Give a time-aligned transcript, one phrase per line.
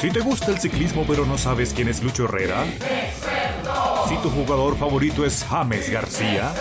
[0.00, 2.64] Si te gusta el ciclismo pero no sabes quién es Lucho Herrera.
[4.08, 6.52] Si tu jugador favorito es James García.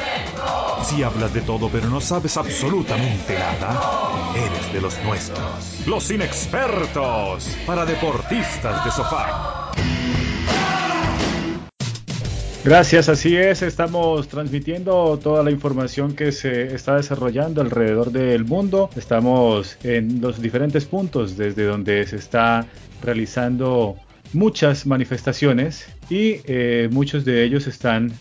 [0.84, 5.86] Si hablas de todo pero no sabes absolutamente nada, eres de los nuestros.
[5.86, 9.65] Los inexpertos para deportistas de sofá.
[12.66, 18.90] Gracias, así es, estamos transmitiendo toda la información que se está desarrollando alrededor del mundo.
[18.96, 22.66] Estamos en los diferentes puntos desde donde se está
[23.04, 23.98] realizando
[24.34, 28.12] muchas manifestaciones y eh, muchos de ellos están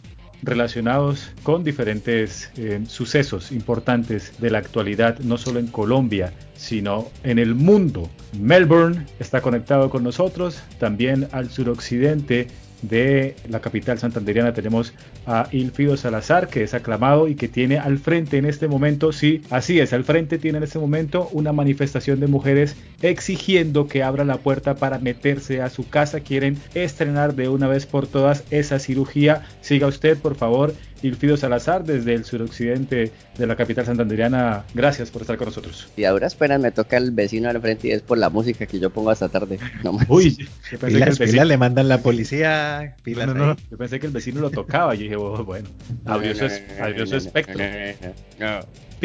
[0.43, 7.39] relacionados con diferentes eh, sucesos importantes de la actualidad, no solo en Colombia, sino en
[7.39, 8.11] el mundo.
[8.39, 12.49] Melbourne está conectado con nosotros, también al suroccidente
[12.89, 14.93] de la capital santanderiana tenemos
[15.27, 19.43] a Ilfido Salazar, que es aclamado y que tiene al frente en este momento, sí,
[19.51, 24.25] así es, al frente tiene en este momento una manifestación de mujeres exigiendo que abra
[24.25, 26.21] la puerta para meterse a su casa.
[26.21, 29.43] Quieren estrenar de una vez por todas esa cirugía.
[29.61, 34.65] Siga usted, por favor, Ilfido Salazar, desde el suroccidente de la capital santanderiana.
[34.75, 35.89] Gracias por estar con nosotros.
[35.97, 38.79] Y ahora esperan, me toca el vecino al frente y es por la música que
[38.79, 39.59] yo pongo hasta tarde.
[39.83, 40.37] No Uy,
[40.71, 42.97] yo pensé que el vecino le mandan la policía.
[43.05, 44.95] no, no, yo pensé que el vecino lo tocaba.
[44.95, 45.69] Y dije, oh, bueno,
[46.07, 46.47] abrió su,
[46.81, 47.63] abrió su espectro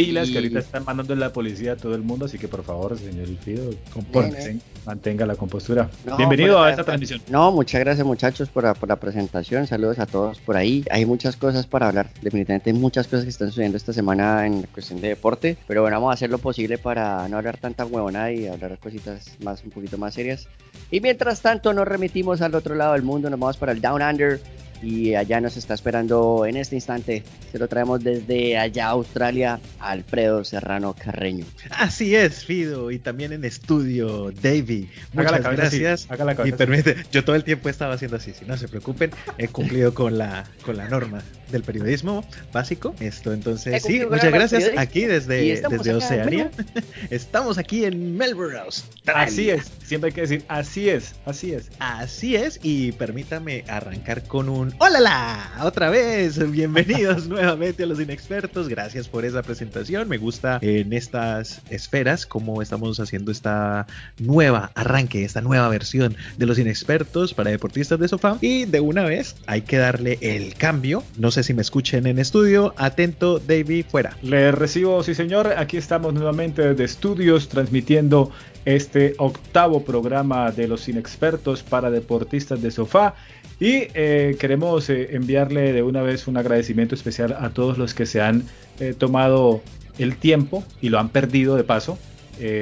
[0.06, 2.64] pilas que ahorita están mandando en la policía a todo el mundo, así que por
[2.64, 5.90] favor, señor Ilfido, compórtese, mantenga la compostura.
[6.18, 7.22] Bienvenido a esta transmisión.
[7.30, 10.86] No, muchas gracias muchachos por la, por la, presentación, saludos a todos por ahí.
[10.90, 14.64] Hay muchas cosas para hablar, definitivamente hay muchas cosas que están sucediendo esta semana en
[14.64, 18.32] cuestión de deporte, pero bueno, vamos a hacer lo posible para no hablar tanta huevona
[18.32, 20.48] y hablar cositas más un poquito más serias.
[20.92, 24.02] Y mientras tanto nos remitimos al otro lado del mundo, nos vamos para el Down
[24.02, 24.40] Under
[24.82, 27.24] y allá nos está esperando en este instante.
[27.52, 31.46] Se lo traemos desde allá Australia, Alfredo Serrano Carreño.
[31.72, 34.90] Así es, Fido, y también en estudio, Davey.
[35.14, 36.08] Muchas gracias.
[36.46, 39.48] y permite, yo todo el tiempo he estado haciendo así, si no se preocupen, he
[39.48, 42.96] cumplido con la, con la norma del periodismo básico.
[43.00, 44.72] Esto, entonces, sí, muchas gracias.
[44.78, 46.52] Aquí desde, desde Oceanía.
[47.10, 49.24] estamos aquí en Melbourne, Australia.
[49.24, 51.70] Así es, siempre hay que decir, así es, así es.
[51.80, 55.52] Así es, y permítame arrancar con un ¡Hola!
[55.64, 58.70] Otra vez, bienvenidos nuevamente a los inexpertos.
[58.70, 60.08] Gracias por esa presentación.
[60.08, 63.88] Me gusta en estas esferas cómo estamos haciendo esta
[64.20, 68.38] nueva arranque, esta nueva versión de los inexpertos para deportistas de sofá.
[68.42, 71.04] Y de una vez hay que darle el cambio.
[71.18, 72.74] No sé si me escuchen en estudio.
[72.78, 74.18] Atento, David, fuera.
[74.22, 75.54] Le recibo, sí señor.
[75.58, 78.32] Aquí estamos nuevamente desde estudios transmitiendo
[78.76, 83.16] este octavo programa de los inexpertos para deportistas de sofá.
[83.60, 88.06] Y eh, queremos eh, enviarle de una vez un agradecimiento especial a todos los que
[88.06, 88.44] se han
[88.80, 89.62] eh, tomado
[89.98, 91.98] el tiempo y lo han perdido de paso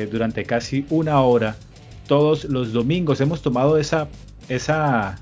[0.10, 1.56] durante casi una hora.
[2.08, 4.08] Todos los domingos hemos tomado esa,
[4.50, 5.20] esa,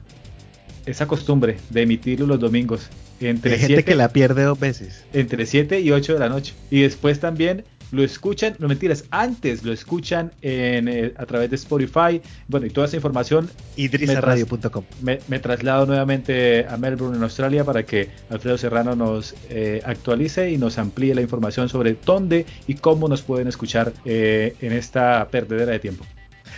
[0.86, 2.90] esa costumbre de emitirlo los domingos.
[3.20, 5.04] Entre Hay gente que la pierde dos veces.
[5.12, 6.54] Entre 7 y 8 de la noche.
[6.72, 11.56] Y después también lo escuchan, no mentiras, antes lo escuchan en, eh, a través de
[11.56, 13.50] Spotify, bueno, y toda esa información.
[13.78, 14.84] idrisaradio.com.
[15.02, 20.52] Me, me, traslado nuevamente a Melbourne, en Australia, para que Alfredo Serrano nos eh, actualice
[20.52, 25.28] y nos amplíe la información sobre dónde y cómo nos pueden escuchar eh, en esta
[25.30, 26.06] perdedera de tiempo.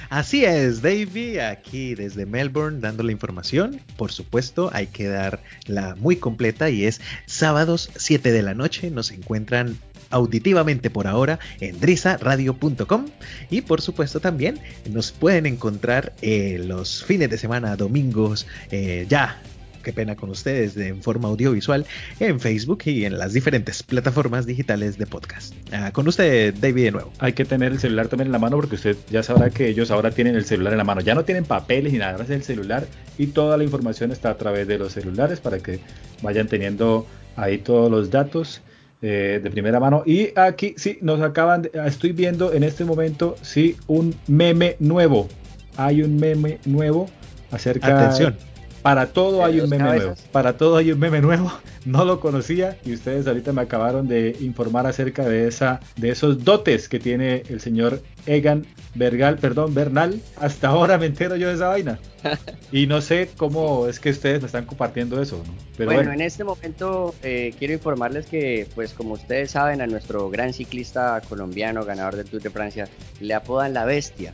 [0.09, 3.81] Así es, Davey, aquí desde Melbourne dando la información.
[3.97, 8.89] Por supuesto, hay que dar la muy completa y es sábados 7 de la noche.
[8.89, 9.77] Nos encuentran
[10.09, 13.05] auditivamente por ahora en drisaradio.com
[13.49, 14.59] y por supuesto también
[14.89, 19.41] nos pueden encontrar eh, los fines de semana, domingos, eh, ya
[19.87, 21.85] qué pena con ustedes en forma audiovisual
[22.19, 25.53] en Facebook y en las diferentes plataformas digitales de podcast.
[25.71, 27.13] Ah, con usted, David, de nuevo.
[27.19, 29.89] Hay que tener el celular también en la mano porque usted ya sabrá que ellos
[29.89, 30.99] ahora tienen el celular en la mano.
[30.99, 32.85] Ya no tienen papeles ni nada, es el celular
[33.17, 35.79] y toda la información está a través de los celulares para que
[36.21, 37.07] vayan teniendo
[37.37, 38.61] ahí todos los datos
[39.01, 40.03] eh, de primera mano.
[40.05, 45.27] Y aquí sí, nos acaban, de, estoy viendo en este momento, sí, un meme nuevo.
[45.75, 47.07] Hay un meme nuevo
[47.51, 47.99] acerca...
[47.99, 48.35] Atención.
[48.81, 50.15] Para todo hay un meme nuevo.
[50.31, 51.51] Para todo hay un meme nuevo.
[51.87, 56.43] No lo conocía y ustedes ahorita me acabaron de informar acerca de esa, de esos
[56.43, 60.19] dotes que tiene el señor Egan Bergal, perdón, Bernal.
[60.35, 61.97] Hasta ahora me entero yo de esa vaina.
[62.73, 65.41] Y no sé cómo es que ustedes me están compartiendo eso.
[65.77, 70.29] Pero bueno, en este momento eh, quiero informarles que, pues como ustedes saben, a nuestro
[70.29, 72.89] gran ciclista colombiano, ganador del Tour de Francia,
[73.21, 74.33] le apodan la bestia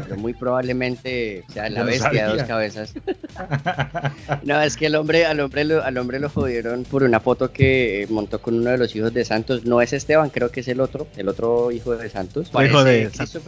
[0.00, 2.94] pero muy probablemente sea la bestia de dos cabezas.
[4.42, 7.52] no, es que el hombre, al hombre lo, al hombre lo jodieron por una foto
[7.52, 9.64] que montó con uno de los hijos de Santos.
[9.64, 12.50] No es Esteban, creo que es el otro, el otro hijo de Santos.
[12.50, 13.42] hijo de Santos.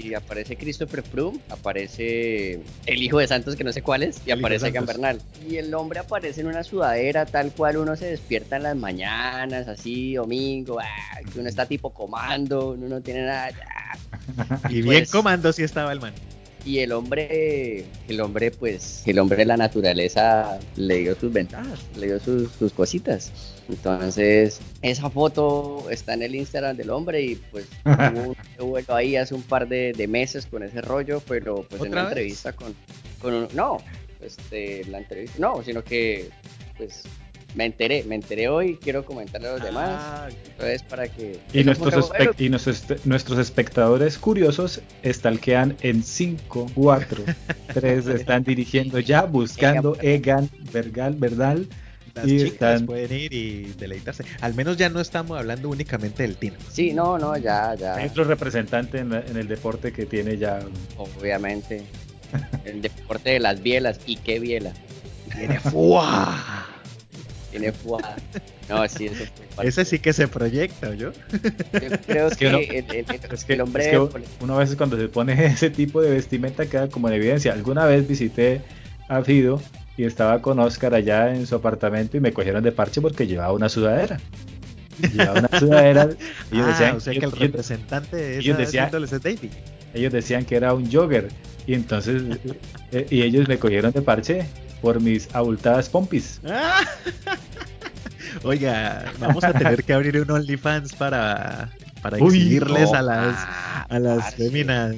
[0.00, 4.30] Sí, aparece Christopher Froome, aparece el hijo de Santos, que no sé cuál es, y
[4.30, 5.20] aparece Egan Bernal.
[5.48, 9.68] Y el hombre aparece en una sudadera tal cual uno se despierta en las mañanas,
[9.68, 13.50] así, domingo, ah, que uno está tipo comando, uno no tiene nada.
[14.70, 16.12] Y, bien pues comando si estaba el man
[16.64, 21.80] y el hombre, el hombre, pues, el hombre de la naturaleza le dio sus ventajas,
[21.98, 23.32] le dio sus, sus cositas.
[23.70, 27.66] Entonces, esa foto está en el Instagram del hombre y pues
[28.58, 32.08] hubo un ahí hace un par de, meses con ese rollo, pero pues en una
[32.08, 32.74] entrevista con,
[33.22, 33.78] con no,
[34.20, 36.30] este, la entrevista, no, sino que
[36.76, 37.04] pues
[37.54, 39.90] me enteré, me enteré hoy, quiero comentarle a los demás.
[39.90, 41.40] Ah, entonces, para que.
[41.52, 47.24] Y, nuestros, y nuestros, espectadores curiosos estalquean en 5, 4,
[47.74, 51.68] 3, están dirigiendo ya, buscando Egan Vergal, Verdal.
[52.22, 54.24] Las y chicas pueden ir y deleitarse.
[54.40, 56.56] Al menos ya no estamos hablando únicamente del Tino.
[56.70, 57.94] Sí, no, no, ya, ya.
[57.94, 60.60] Hay otro representante en, en el deporte que tiene ya.
[60.96, 61.82] Obviamente.
[62.64, 64.00] el deporte de las bielas.
[64.06, 64.72] ¿Y qué biela?
[65.36, 66.66] Tiene fuá.
[67.50, 67.72] Tiene
[68.68, 69.24] No, sí, eso
[69.62, 71.12] Ese sí que se proyecta, ¿yo?
[71.12, 72.84] Yo creo que,
[73.48, 73.98] el, hombre.
[74.40, 77.52] uno a veces cuando se pone ese tipo de vestimenta queda como en evidencia.
[77.52, 78.62] Alguna vez visité
[79.08, 79.60] a Fido
[80.00, 83.52] y estaba con Oscar allá en su apartamento y me cogieron de parche porque llevaba
[83.52, 84.18] una sudadera.
[85.12, 86.08] Llevaba una sudadera.
[86.50, 88.90] y ellos ah, decían, o sea que el representante de ellos decían.
[89.92, 91.28] Ellos decían que era un jogger.
[91.66, 92.22] Y entonces,
[92.92, 94.46] eh, y ellos me cogieron de parche
[94.80, 96.40] por mis abultadas pompis.
[98.42, 101.68] Oiga, vamos a tener que abrir un OnlyFans para,
[102.02, 103.36] para exhibirles a las,
[103.88, 104.94] a las féminas.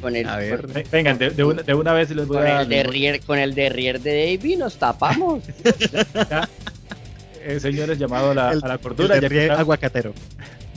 [0.00, 0.66] Con el, a ver.
[0.90, 2.62] vengan, de, una, de, una, vez les voy con a.
[2.62, 5.42] El derrier, con el derrier de Davy nos tapamos.
[7.46, 9.20] Eh, señores, llamado a la, a la cordura.
[9.20, 10.14] ya que aguacatero.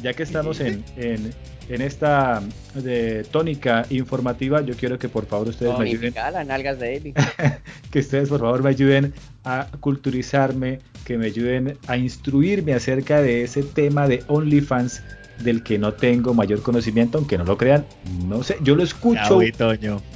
[0.04, 1.34] Ya que estamos en, en,
[1.70, 2.42] en esta
[2.74, 6.13] de tónica informativa, yo quiero que por favor ustedes me ayuden.
[6.13, 7.13] Las nalgas de
[7.92, 9.13] que ustedes por favor me ayuden
[9.44, 15.02] a culturizarme, que me ayuden a instruirme acerca de ese tema de OnlyFans
[15.39, 17.86] del que no tengo mayor conocimiento, aunque no lo crean.
[18.25, 19.39] No sé, yo lo escucho.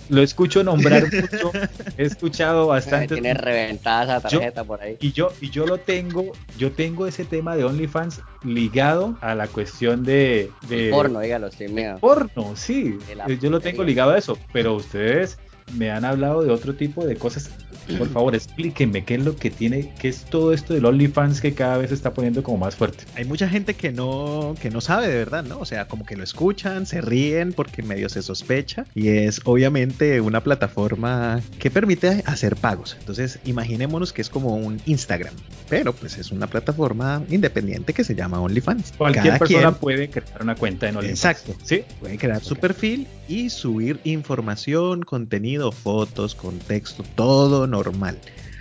[0.10, 1.52] Lo escucho nombrar mucho.
[1.98, 3.16] He escuchado bastante.
[3.16, 4.98] Tiene reventada esa tarjeta por ahí.
[5.00, 9.48] Y yo, y yo lo tengo, yo tengo ese tema de OnlyFans ligado a la
[9.48, 10.52] cuestión de.
[10.68, 11.98] de porno, dígalo, sí, mío.
[12.00, 12.98] Porno, sí.
[13.40, 14.38] Yo lo tengo ligado a eso.
[14.52, 15.38] Pero ustedes
[15.76, 17.50] me han hablado de otro tipo de cosas
[17.98, 21.54] por favor, explíquenme qué es lo que tiene, qué es todo esto del OnlyFans que
[21.54, 23.06] cada vez se está poniendo como más fuerte.
[23.16, 25.60] Hay mucha gente que no, que no sabe de verdad, ¿no?
[25.60, 30.22] O sea, como que lo escuchan, se ríen porque medio se sospecha y es obviamente
[30.22, 32.96] una plataforma que permite hacer pagos.
[33.00, 35.34] Entonces, imaginémonos que es como un Instagram,
[35.70, 38.94] pero pues es una plataforma independiente que se llama OnlyFans.
[38.98, 41.26] Cualquier persona puede crear una cuenta en OnlyFans.
[41.26, 41.56] Exacto.
[41.64, 41.84] Sí.
[42.00, 48.18] Pueden crear su perfil y subir información, contenido, fotos, contexto, todo normal.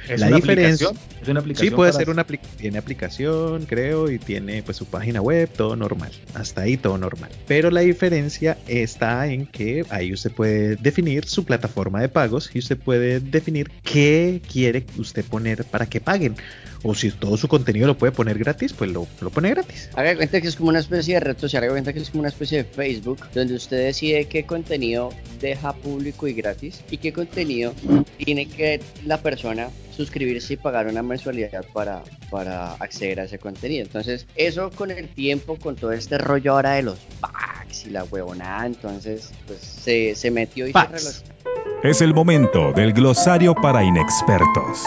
[0.08, 0.88] ¿Es la una diferencia
[1.22, 5.20] ¿Es una aplicación sí puede ser una tiene aplicación creo y tiene pues su página
[5.20, 6.10] web todo normal.
[6.34, 7.30] Hasta ahí todo normal.
[7.46, 12.58] Pero la diferencia está en que ahí usted puede definir su plataforma de pagos y
[12.60, 16.36] usted puede definir qué quiere usted poner para que paguen.
[16.82, 19.90] O si todo su contenido lo puede poner gratis, pues lo, lo pone gratis.
[19.94, 22.20] Haga cuenta que es como una especie de red social, haga cuenta que es como
[22.20, 25.10] una especie de Facebook, donde usted decide qué contenido
[25.40, 27.74] deja público y gratis y qué contenido
[28.16, 29.68] tiene que la persona
[30.00, 33.84] suscribirse y pagar una mensualidad para, para acceder a ese contenido.
[33.84, 38.04] Entonces, eso con el tiempo, con todo este rollo ahora de los packs y la
[38.04, 41.34] huevonada, entonces, pues se, se metió y se relacionó.
[41.82, 44.82] Es el momento del glosario para inexpertos.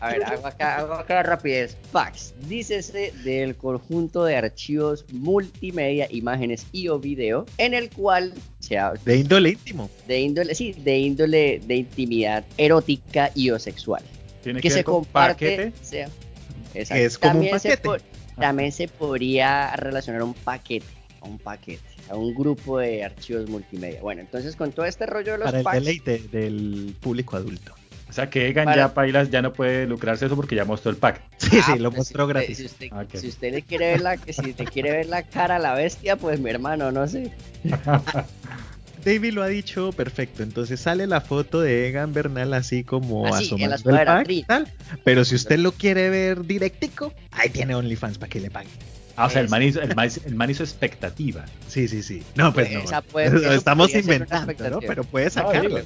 [0.00, 1.76] A ver, hago acá, hago acá rapidez.
[1.92, 2.34] Fax.
[2.48, 9.16] Dícese del conjunto de archivos multimedia, imágenes y o video, en el cual se De
[9.16, 9.90] índole íntimo.
[10.06, 14.02] De índole, sí, de índole de intimidad erótica y o sexual.
[14.42, 15.72] ¿Tiene que, se comparte.
[15.82, 16.08] Sea,
[16.74, 17.88] es como un paquete.
[18.36, 20.86] también se podría relacionar un paquete.
[21.20, 21.80] A un paquete,
[22.10, 24.02] a un grupo de archivos multimedia.
[24.02, 27.74] Bueno, entonces con todo este rollo de los Para el deleite del público adulto.
[28.14, 30.96] O sea que Egan ya Pailas ya no puede lucrarse eso porque ya mostró el
[30.96, 31.20] pack.
[31.36, 32.58] Sí, sí, lo pues mostró gratis.
[32.58, 35.56] Si usted, ah, si usted, le quiere ver la, si te quiere ver la cara
[35.56, 37.32] a la bestia, pues mi hermano, no sé.
[39.04, 40.44] David lo ha dicho perfecto.
[40.44, 44.72] Entonces sale la foto de Egan Bernal así como ah, asomando el pack y tal.
[45.02, 48.68] Pero si usted lo quiere ver directico, ahí tiene OnlyFans para que le pague.
[49.16, 51.46] Ah, o sea, el man, hizo, el, expectativa.
[51.66, 52.22] Sí, sí, sí.
[52.36, 53.52] No, pues, no.
[53.52, 54.78] Estamos inventando, ¿no?
[54.78, 55.80] Pero puede sacarlo.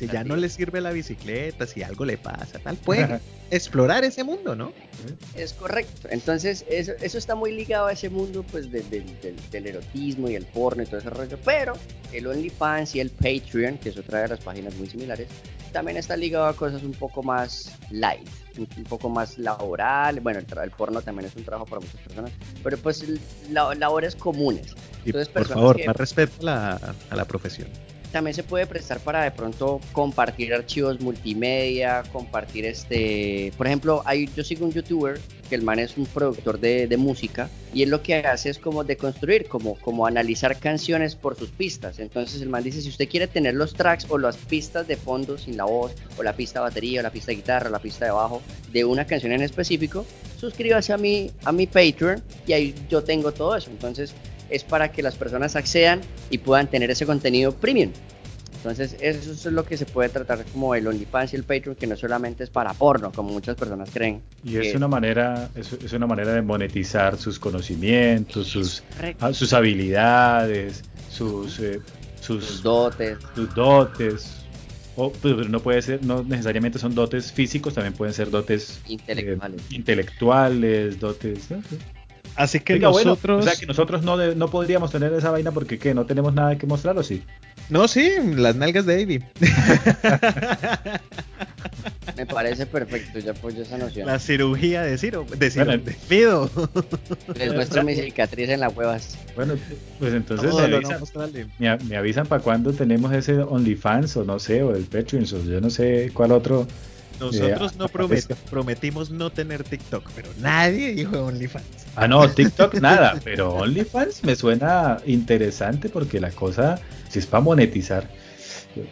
[0.00, 4.24] Si ya no le sirve la bicicleta, si algo le pasa, tal, puede explorar ese
[4.24, 4.72] mundo, ¿no?
[5.36, 6.08] Es correcto.
[6.10, 8.86] Entonces, eso, eso está muy ligado a ese mundo pues del,
[9.52, 11.38] erotismo y el porno y todo ese rollo.
[11.44, 11.74] Pero
[12.14, 15.28] el OnlyFans y el Patreon, que es otra de las páginas muy similares,
[15.70, 18.26] también está ligado a cosas un poco más light,
[18.56, 20.20] un, poco más laboral.
[20.20, 22.32] Bueno, el, el, porno también es un trabajo para muchas personas,
[22.64, 23.04] pero pues
[23.50, 24.74] la, labores comunes.
[25.04, 27.68] Entonces, por favor, más respeto a la, a la profesión
[28.10, 34.28] también se puede prestar para de pronto compartir archivos multimedia, compartir este, por ejemplo, hay,
[34.36, 37.90] yo sigo un youtuber que el man es un productor de, de, música y él
[37.90, 41.98] lo que hace es como deconstruir, como, como analizar canciones por sus pistas.
[41.98, 45.36] Entonces el man dice, si usted quiere tener los tracks o las pistas de fondo
[45.38, 47.80] sin la voz, o la pista de batería, o la pista de guitarra, o la
[47.80, 48.40] pista de bajo
[48.72, 50.06] de una canción en específico,
[50.38, 53.70] suscríbase a mi, a mi Patreon y ahí yo tengo todo eso.
[53.70, 54.14] Entonces
[54.50, 57.92] es para que las personas accedan y puedan tener ese contenido premium.
[58.60, 61.86] Entonces, eso es lo que se puede tratar como el OnlyFans y el Patreon, que
[61.86, 64.20] no solamente es para porno, como muchas personas creen.
[64.44, 68.82] Y es una manera, es, una manera de monetizar sus conocimientos, sus,
[69.20, 71.80] ah, sus habilidades, sus, eh,
[72.20, 73.16] sus, dotes.
[73.34, 74.36] Sus dotes.
[74.96, 78.92] O, pues, no puede ser, no necesariamente son dotes físicos, también pueden ser dotes eh,
[78.92, 81.48] intelectuales, intelectuales dotes.
[82.36, 83.44] Así que nosotros.
[83.44, 85.94] o sea que nosotros no, no podríamos tener esa vaina porque ¿qué?
[85.94, 87.22] no tenemos nada que mostrar o sí.
[87.68, 89.24] No, sí, las nalgas de Ivy.
[92.16, 94.06] Me parece perfecto, yo apoyo esa noción.
[94.06, 96.50] La cirugía de Ciro, de Ciro, de Fido.
[97.34, 99.16] Les muestro mi cicatriz en las huevas.
[99.36, 99.54] Bueno,
[99.98, 104.74] pues entonces me, avisan, me, avisan para cuándo tenemos ese OnlyFans o no sé, o
[104.74, 106.66] el Patreon, o yo no sé cuál otro.
[107.20, 107.86] Nosotros no
[108.50, 111.79] prometimos no tener TikTok, pero nadie dijo OnlyFans.
[111.96, 117.42] Ah, no, TikTok nada, pero OnlyFans me suena interesante porque la cosa, si es para
[117.42, 118.08] monetizar,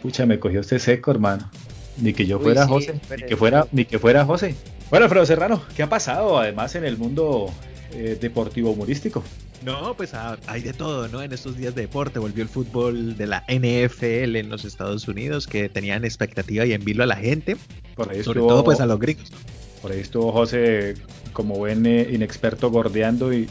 [0.01, 1.49] pucha, me cogió usted seco, hermano.
[1.97, 4.55] Ni que yo fuera José, ni que fuera, ni que fuera José.
[4.89, 7.51] Bueno, Alfredo Serrano, ¿qué ha pasado además en el mundo
[7.93, 9.23] eh, deportivo humorístico?
[9.63, 11.21] No, pues ah, hay de todo, ¿no?
[11.21, 15.47] En estos días de deporte volvió el fútbol de la NFL en los Estados Unidos
[15.47, 17.57] que tenían expectativa y envilo a la gente,
[17.95, 19.31] Por ahí sobre todo pues a los gringos.
[19.81, 20.95] Por ahí estuvo José
[21.33, 23.47] como buen eh, inexperto gordeando y,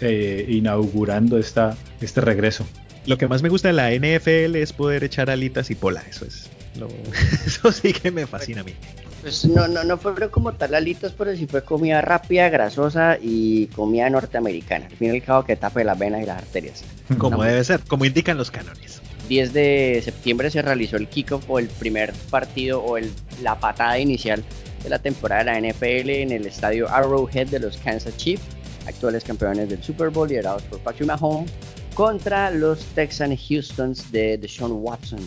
[0.00, 2.66] eh, inaugurando esta, este regreso.
[3.06, 6.24] Lo que más me gusta de la NFL es poder echar alitas y pola, eso
[6.24, 6.50] es.
[7.46, 8.74] eso sí que me fascina a mí.
[9.22, 13.66] Pues no, no, no fueron como tal alitas, pero sí fue comida rápida, grasosa y
[13.68, 14.86] comida norteamericana.
[14.86, 16.84] Al fin y al cabo que tape las venas y las arterias.
[17.18, 19.00] Como debe ser, como indican los cánones.
[19.28, 23.10] 10 de septiembre se realizó el kickoff o el primer partido o el,
[23.42, 24.42] la patada inicial
[24.82, 28.44] de la temporada de la NFL en el estadio Arrowhead de los Kansas Chiefs,
[28.86, 31.50] actuales campeones del Super Bowl liderados por Patrick Mahomes,
[31.94, 35.20] contra los Texan Houstons de Deshaun Watson.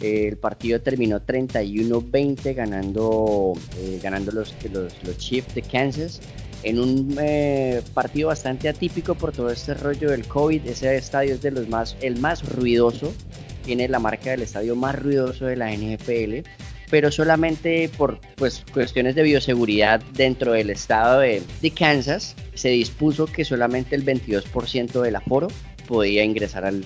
[0.00, 6.20] El partido terminó 31-20 ganando, eh, ganando los, los, los, Chiefs de Kansas
[6.62, 10.66] en un eh, partido bastante atípico por todo este rollo del COVID.
[10.66, 13.12] Ese estadio es de los más, el más ruidoso,
[13.60, 16.48] tiene la marca del estadio más ruidoso de la NFL
[16.90, 21.42] pero solamente por pues, cuestiones de bioseguridad dentro del estado de,
[21.74, 25.48] Kansas se dispuso que solamente el 22% del aforo
[25.86, 26.84] podía ingresar al,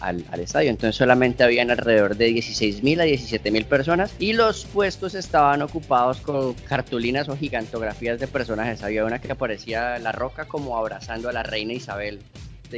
[0.00, 0.70] al, estadio.
[0.70, 6.54] Entonces solamente habían alrededor de 16.000 a 17.000 personas y los puestos estaban ocupados con
[6.54, 8.82] cartulinas o gigantografías de personajes.
[8.82, 12.20] Había una que aparecía La Roca como abrazando a la reina Isabel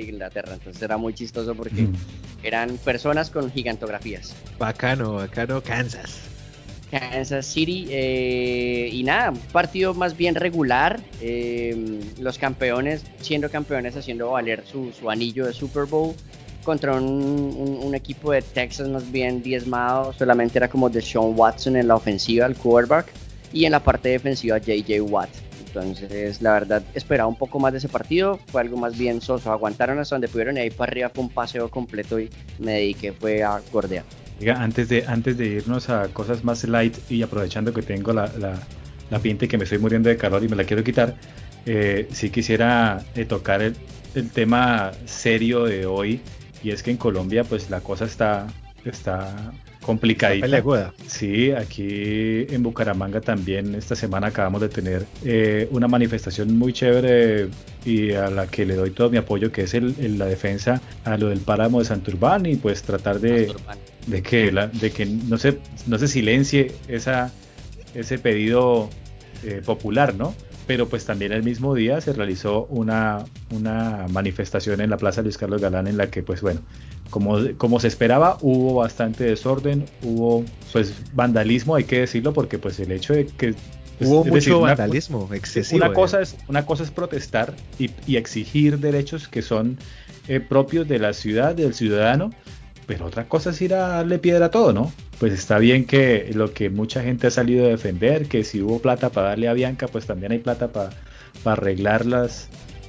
[0.01, 0.55] de Inglaterra.
[0.55, 1.95] Entonces era muy chistoso porque mm.
[2.43, 4.35] eran personas con gigantografías.
[4.59, 6.21] Bacano, bacano, Kansas.
[6.91, 7.87] Kansas City.
[7.91, 11.01] Eh, y nada, un partido más bien regular.
[11.21, 16.15] Eh, los campeones, siendo campeones, haciendo valer su, anillo de Super Bowl
[16.65, 20.13] contra un, equipo de Texas más bien diezmado.
[20.13, 23.07] Solamente era como de Sean Watson en la ofensiva, el quarterback,
[23.53, 25.31] y en la parte defensiva JJ Watt.
[25.77, 28.39] Entonces, la verdad, esperaba un poco más de ese partido.
[28.47, 29.53] Fue algo más bien soso.
[29.53, 33.13] Aguantaron hasta donde pudieron y ahí para arriba fue un paseo completo y me dediqué
[33.13, 34.05] fue a gordear
[34.57, 38.59] antes de, antes de irnos a cosas más light y aprovechando que tengo la, la,
[39.11, 41.17] la pinta y que me estoy muriendo de calor y me la quiero quitar,
[41.65, 43.77] eh, sí quisiera eh, tocar el,
[44.15, 46.21] el, tema serio de hoy
[46.63, 48.47] y es que en Colombia pues la cosa está,
[48.85, 49.53] está
[49.87, 50.47] complicadita.
[51.07, 57.49] Sí, aquí en Bucaramanga también esta semana acabamos de tener eh, una manifestación muy chévere
[57.85, 61.17] y a la que le doy todo mi apoyo, que es el, la defensa a
[61.17, 63.55] lo del páramo de Santurbán y pues tratar de,
[64.09, 67.33] de que, la, de que no, se, no se silencie esa,
[67.95, 68.91] ese pedido
[69.45, 70.35] eh, popular, ¿no?
[70.67, 75.39] pero pues también el mismo día se realizó una, una manifestación en la Plaza Luis
[75.39, 76.61] Carlos Galán en la que pues bueno,
[77.11, 82.79] como, como se esperaba, hubo bastante desorden, hubo pues vandalismo, hay que decirlo, porque pues
[82.81, 83.55] el hecho de que
[83.99, 85.85] pues, Hubo mucho vandalismo excesivo.
[85.85, 89.79] Una cosa, es, una cosa es protestar y, exigir derechos que son
[90.29, 92.31] eh, propios de la ciudad, del ciudadano,
[92.87, 94.93] pero otra cosa es ir a darle piedra a todo, ¿no?
[95.19, 98.81] Pues está bien que lo que mucha gente ha salido a defender, que si hubo
[98.81, 100.91] plata para darle a Bianca, pues también hay plata para,
[101.45, 102.49] arreglar las,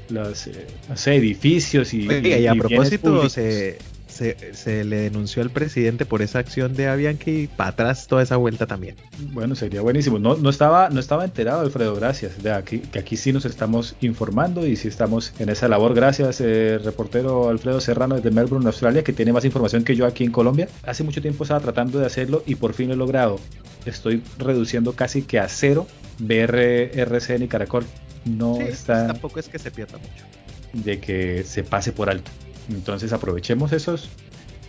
[0.10, 0.66] los eh,
[1.06, 3.78] edificios y, y, a propósito se,
[4.18, 8.38] se, le denunció al presidente por esa acción de Avianca y para atrás toda esa
[8.38, 8.96] vuelta también.
[9.32, 10.20] Bueno, sería buenísimo.
[10.20, 12.42] No, no, estaba, no estaba enterado, Alfredo, gracias.
[12.42, 15.94] De aquí, que aquí sí nos estamos informando y sí estamos en esa labor.
[15.94, 20.24] Gracias, eh, reportero Alfredo Serrano desde Melbourne, Australia, que tiene más información que yo aquí
[20.24, 20.68] en Colombia.
[20.84, 23.40] Hace mucho tiempo estaba tratando de hacerlo y por fin lo he logrado.
[23.86, 25.88] Estoy reduciendo casi que a cero
[26.20, 27.86] ver RCN y Caracol.
[28.26, 29.08] No está.
[29.08, 30.26] Tampoco es que se pierda mucho.
[30.74, 32.30] De que se pase por alto.
[32.70, 34.10] Entonces aprovechemos esos,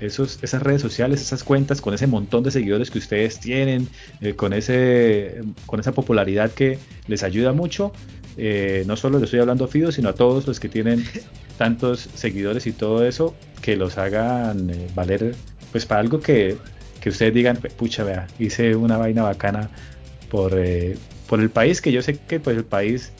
[0.00, 3.88] esos, esas redes sociales, esas cuentas, con ese montón de seguidores que ustedes tienen,
[4.20, 7.92] eh, con, ese, con esa popularidad que les ayuda mucho.
[8.36, 11.04] Eh, no solo le estoy hablando a Fido, sino a todos los que tienen
[11.58, 15.34] tantos seguidores y todo eso, que los hagan eh, valer
[15.72, 16.56] pues para algo que,
[17.00, 19.68] que, ustedes digan, pucha, vea, hice una vaina bacana
[20.30, 20.56] por,
[21.26, 23.12] por el país, que yo sé que pues el país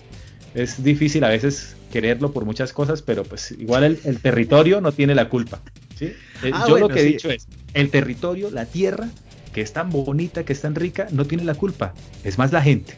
[0.58, 5.14] es difícil a veces quererlo por muchas cosas, pero pues igual el, territorio no tiene
[5.14, 5.60] la culpa.
[5.96, 6.12] ¿sí?
[6.42, 9.08] Eh, ah, yo lo que he dicho es, el territorio, la tierra,
[9.52, 11.94] que es tan bonita, que es tan rica, no tiene la culpa.
[12.24, 12.94] Es más la gente.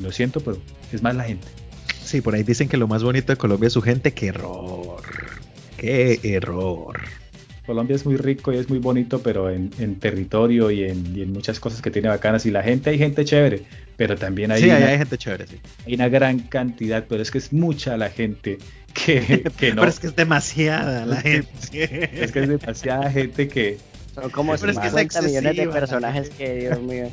[0.00, 0.58] Lo siento, pero
[0.92, 1.46] es más la gente.
[2.02, 4.12] Sí, por ahí dicen que lo más bonito de Colombia es su gente.
[4.12, 5.02] ¡Qué error!
[5.76, 7.00] ¡Qué error!
[7.66, 11.82] Colombia es muy rico y es muy bonito, pero en, territorio y en, muchas cosas
[11.82, 12.46] que tiene bacanas.
[12.46, 13.64] Y la gente, hay gente chévere,
[13.96, 15.60] pero también hay, sí, hay gente chévere, sí.
[15.84, 18.58] hay una gran cantidad, pero es que es mucha la gente
[18.94, 19.82] que, que no.
[19.82, 21.50] pero es que es demasiada la gente.
[22.22, 23.78] es que es demasiada gente que.
[24.14, 27.10] Son como 50 millones de personajes que, Dios mío.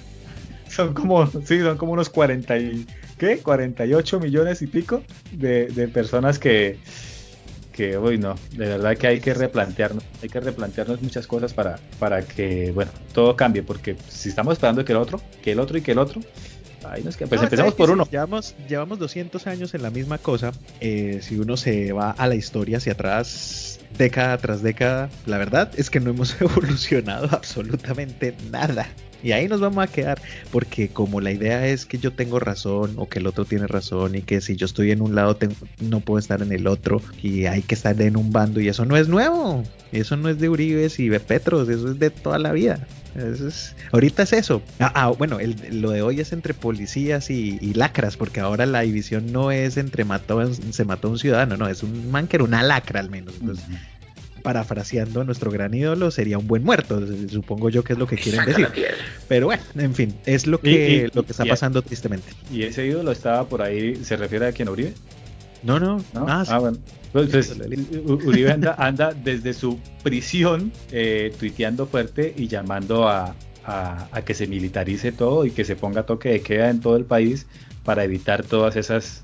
[0.70, 3.40] Son como, sí, son como unos 40 y, ¿qué?
[3.40, 6.78] 48 millones y pico de, de personas que,
[7.74, 11.80] que hoy no, de verdad que hay que replantearnos, hay que replantearnos muchas cosas para,
[12.00, 15.78] para que, bueno, todo cambie, porque si estamos esperando que el otro, que el otro
[15.78, 16.22] y que el otro,
[16.88, 18.08] ahí nos pues empezamos por uno.
[18.10, 22.36] Llevamos, llevamos 200 años en la misma cosa, eh, si uno se va a la
[22.36, 28.88] historia hacia atrás, década tras década, la verdad es que no hemos evolucionado absolutamente nada.
[29.24, 32.96] Y ahí nos vamos a quedar, porque como la idea es que yo tengo razón
[32.98, 35.38] o que el otro tiene razón y que si yo estoy en un lado
[35.80, 38.84] no puedo estar en el otro y hay que estar en un bando y eso
[38.86, 42.38] no es nuevo, eso no es de Uribes y de Petros, eso es de toda
[42.38, 42.86] la vida.
[43.94, 44.62] ahorita es eso.
[44.82, 45.38] Ah, ah bueno,
[45.72, 50.04] lo de hoy es entre policías y, lacras, porque ahora la división no es entre
[50.04, 53.36] mató, se mató un ciudadano, no, es un man que era una lacra al menos
[54.44, 57.02] parafraseando a nuestro gran ídolo, sería un buen muerto.
[57.30, 58.68] Supongo yo que es lo que quieren decir.
[59.28, 62.28] Pero bueno, en fin, es lo que, lo que está pasando tristemente.
[62.52, 63.96] ¿Y ese ídolo estaba por ahí?
[64.04, 64.94] ¿Se refiere a quién, Uribe?
[65.64, 66.04] No, no.
[66.14, 66.78] Ah, ah bueno.
[67.08, 74.34] Entonces, pues, Uribe anda, desde su prisión eh, tuiteando fuerte y llamando a, a, que
[74.34, 77.46] se militarice todo y que se ponga toque de queda en todo el país
[77.84, 79.24] para evitar todas esas,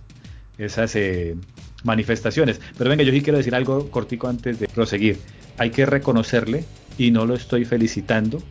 [0.58, 1.36] esas eh,
[1.84, 2.60] manifestaciones.
[2.78, 5.20] Pero venga, yo sí quiero decir algo cortico antes de proseguir.
[5.58, 6.64] Hay que reconocerle,
[6.98, 8.42] y no lo estoy felicitando,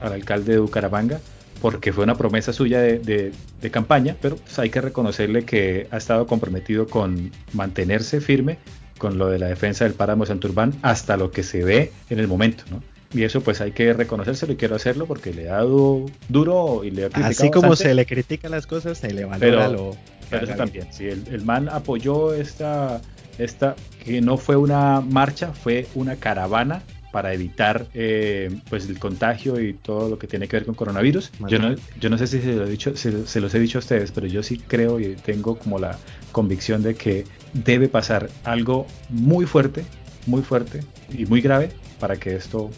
[0.00, 1.20] al alcalde de Bucaramanga,
[1.60, 3.32] porque fue una promesa suya de,
[3.70, 8.58] campaña, pero pues, hay que reconocerle que ha estado comprometido con mantenerse firme
[8.98, 12.28] con lo de la defensa del páramo Santurbán hasta lo que se ve en el
[12.28, 12.82] momento, ¿no?
[13.12, 16.90] Y eso pues hay que reconocérselo y quiero hacerlo porque le ha dado duro y
[16.90, 19.96] le ha criticado Así como se le critica las cosas, se le valora lo
[20.30, 23.00] pero eso también, sí, el, man apoyó esta,
[23.38, 29.58] esta, que no fue una marcha, fue una caravana para evitar eh, pues el contagio
[29.60, 31.32] y todo lo que tiene que ver con coronavirus.
[31.48, 33.80] Yo no, yo no sé si se, lo he dicho, se, los he dicho a
[33.80, 35.98] ustedes, pero yo sí creo y tengo como la
[36.32, 39.84] convicción de que debe pasar algo muy fuerte,
[40.26, 42.70] muy fuerte y muy grave para que esto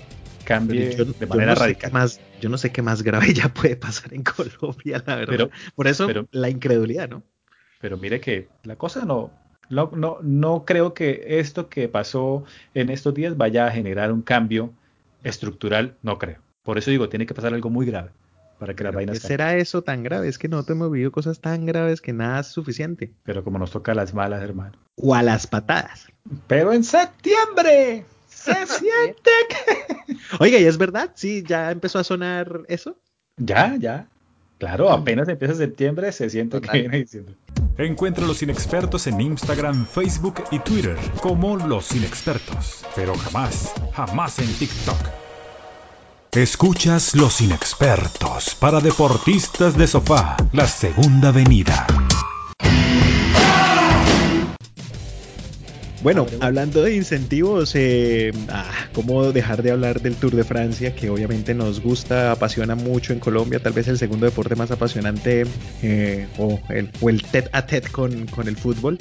[0.50, 1.92] cambie de manera radical.
[1.92, 5.30] más, yo no sé qué más grave ya puede pasar en Colombia, la verdad.
[5.30, 7.22] Pero, Por eso la incredulidad, ¿no?
[7.80, 9.30] Pero mire que la cosa no,
[9.70, 14.22] no, no, no creo que esto que pasó en estos días vaya a generar un
[14.22, 14.72] cambio
[15.22, 16.38] estructural, no creo.
[16.62, 18.10] Por eso digo, tiene que pasar algo muy grave
[18.58, 20.28] para que las vainas ¿Qué será eso tan grave?
[20.28, 23.12] Es que no te hemos vivido cosas tan graves que nada es suficiente.
[23.22, 24.72] Pero como nos toca a las malas, hermano.
[24.96, 26.08] O a las patadas.
[26.46, 28.04] Pero en septiembre
[28.40, 30.16] se siente que...
[30.38, 31.10] Oiga, ¿y es verdad?
[31.14, 32.96] Sí, ya empezó a sonar eso.
[33.36, 34.06] Ya, ya.
[34.58, 37.32] Claro, apenas empieza septiembre se siente que viene diciendo.
[37.78, 44.52] Encuentra los inexpertos en Instagram, Facebook y Twitter como los inexpertos, pero jamás, jamás en
[44.52, 44.98] TikTok.
[46.32, 51.86] Escuchas Los Inexpertos para deportistas de sofá, la segunda venida.
[56.02, 61.10] Bueno, hablando de incentivos, eh, ah, ¿cómo dejar de hablar del Tour de Francia, que
[61.10, 65.44] obviamente nos gusta, apasiona mucho en Colombia, tal vez el segundo deporte más apasionante
[65.82, 68.98] eh, o, el, o el tet a tet con, con el fútbol?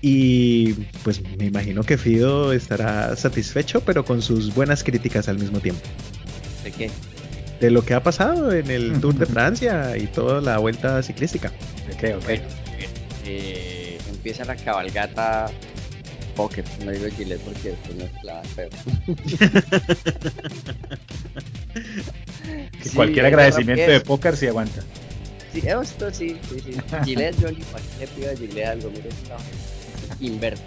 [0.00, 5.60] Y pues me imagino que Fido estará satisfecho, pero con sus buenas críticas al mismo
[5.60, 5.82] tiempo.
[6.64, 6.90] ¿De qué?
[7.60, 11.52] De lo que ha pasado en el Tour de Francia y toda la vuelta ciclística.
[12.24, 12.42] Bueno,
[13.26, 15.50] eh, empieza la cabalgata
[16.36, 18.68] Pocket, no digo Gillette porque después nos clavan feo.
[22.82, 24.82] Sí, cualquier agradecimiento de póker sí aguanta.
[25.52, 26.72] Sí, esto sí, sí, sí.
[27.04, 29.36] Gillette, yo le pido a Gillette algo, mire, esta
[30.20, 30.62] inverte.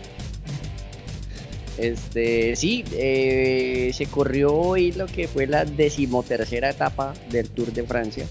[1.77, 7.84] Este, sí, eh, se corrió hoy lo que fue la decimotercera etapa del Tour de
[7.84, 8.25] Francia.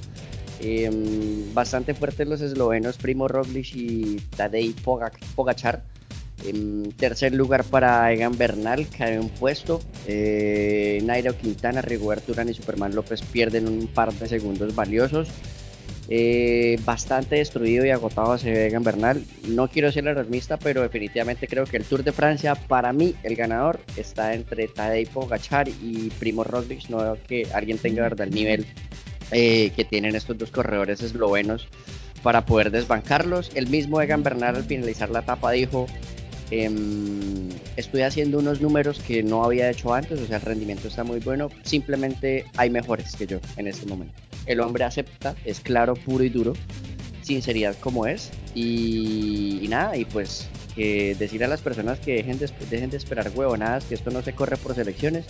[0.61, 5.83] Em, bastante fuertes los eslovenos Primo Roglic y Tadej Pogac- Pogacar.
[6.47, 9.81] En tercer lugar para Egan Bernal, cae un puesto.
[10.07, 15.29] Eh, Nairo Quintana, Rigoberto Urán y Superman López pierden un par de segundos valiosos.
[16.11, 19.23] Eh, bastante destruido y agotado se ve Egan Bernal.
[19.47, 23.37] No quiero ser alarmista, pero definitivamente creo que el Tour de Francia, para mí, el
[23.37, 26.89] ganador está entre Tadej Pogacar y Primo Roglic.
[26.89, 28.67] No veo que alguien tenga verdad el nivel
[29.33, 31.69] eh, que tienen estos dos corredores eslovenos
[32.23, 33.51] para poder desbancarlos.
[33.55, 35.87] El mismo Egan Bernal al finalizar la etapa dijo,
[36.51, 41.05] em, estoy haciendo unos números que no había hecho antes, o sea, el rendimiento está
[41.05, 44.15] muy bueno, simplemente hay mejores que yo en este momento.
[44.47, 46.55] El hombre acepta, es claro, puro y duro,
[47.23, 52.51] sinceridad como es, y, nada, y pues que decir a las personas que dejen de,
[52.71, 55.27] dejen de esperar huevonadas, que esto no se corre por selecciones,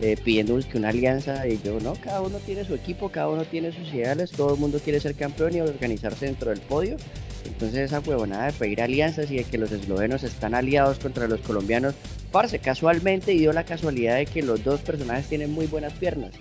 [0.00, 3.44] eh, pidiendo que una alianza y yo, no, cada uno tiene su equipo, cada uno
[3.44, 6.96] tiene sus ideales, todo el mundo quiere ser campeón y organizarse dentro del podio.
[7.44, 11.40] Entonces esa huevonada de pedir alianzas y de que los eslovenos están aliados contra los
[11.40, 11.94] colombianos,
[12.30, 16.32] parce, casualmente y dio la casualidad de que los dos personajes tienen muy buenas piernas.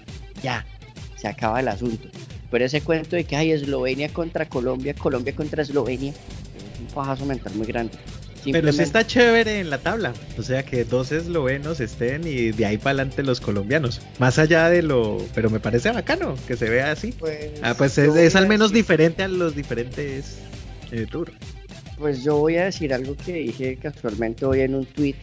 [0.41, 0.65] Ya,
[1.15, 2.09] se acaba el asunto.
[2.49, 7.25] Pero ese cuento de que hay Eslovenia contra Colombia, Colombia contra Eslovenia, es un pajazo
[7.25, 7.93] mental muy grande.
[8.51, 10.13] Pero sí está chévere en la tabla.
[10.37, 14.01] O sea que dos eslovenos estén y de ahí para adelante los colombianos.
[14.19, 15.19] Más allá de lo.
[15.35, 17.11] Pero me parece bacano que se vea así.
[17.11, 20.37] Pues, Ah, pues es, al menos diferente a los diferentes
[20.91, 21.33] eh, tours.
[21.97, 25.15] Pues yo voy a decir algo que dije casualmente hoy en un tweet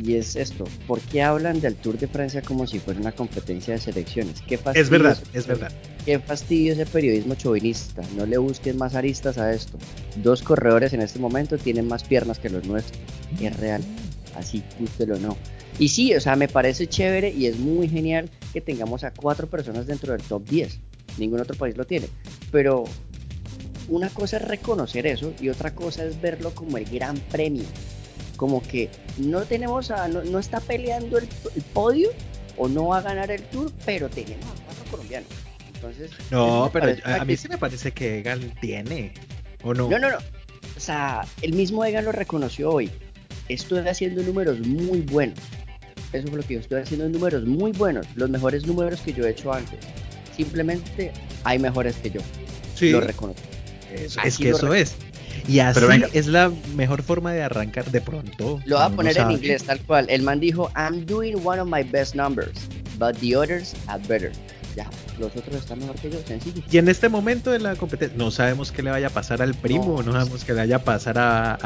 [0.00, 3.74] y es esto, ¿por qué hablan del Tour de Francia como si fuera una competencia
[3.74, 4.40] de selecciones?
[4.40, 5.72] ¿Qué fastidio Es verdad, es verdad.
[6.06, 9.78] Qué fastidio ese periodismo chauvinista, no le busquen más aristas a esto.
[10.16, 12.98] Dos corredores en este momento tienen más piernas que los nuestros,
[13.40, 13.82] es real,
[14.34, 15.36] así gústelo o no.
[15.78, 19.46] Y sí, o sea, me parece chévere y es muy genial que tengamos a cuatro
[19.46, 20.78] personas dentro del top 10.
[21.18, 22.08] Ningún otro país lo tiene.
[22.50, 22.84] Pero
[23.88, 27.64] una cosa es reconocer eso y otra cosa es verlo como el gran premio.
[28.36, 32.10] Como que no tenemos a, no, no está peleando el, el podio
[32.56, 35.28] o no va a ganar el tour, pero tenemos a cuatro colombianos.
[35.74, 39.14] Entonces, No, pero a, a mí sí me parece que Egan tiene.
[39.64, 39.88] ¿O no?
[39.88, 40.18] no, no, no.
[40.76, 42.90] O sea, el mismo Egan lo reconoció hoy.
[43.48, 45.38] Estoy haciendo números muy buenos.
[46.12, 48.06] Eso fue lo que yo estoy haciendo números muy buenos.
[48.16, 49.78] Los mejores números que yo he hecho antes.
[50.36, 51.12] Simplemente
[51.44, 52.20] hay mejores que yo.
[52.74, 53.42] Sí, Lo reconozco.
[53.94, 54.94] Es, que eso es.
[55.48, 55.80] Y así
[56.12, 58.60] es la mejor forma de arrancar de pronto.
[58.64, 60.06] Lo voy a poner en inglés tal cual.
[60.08, 64.32] El man dijo, I'm doing one of my best numbers, but the others are better.
[64.74, 66.62] Ya, los otros están mejor que yo, sencillo.
[66.70, 69.54] Y en este momento de la competencia, no sabemos qué le vaya a pasar al
[69.54, 70.12] primo, no, No.
[70.12, 71.58] sabemos qué le vaya a pasar a,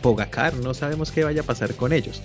[0.00, 2.22] Pogacar, no sabemos qué vaya a pasar con ellos.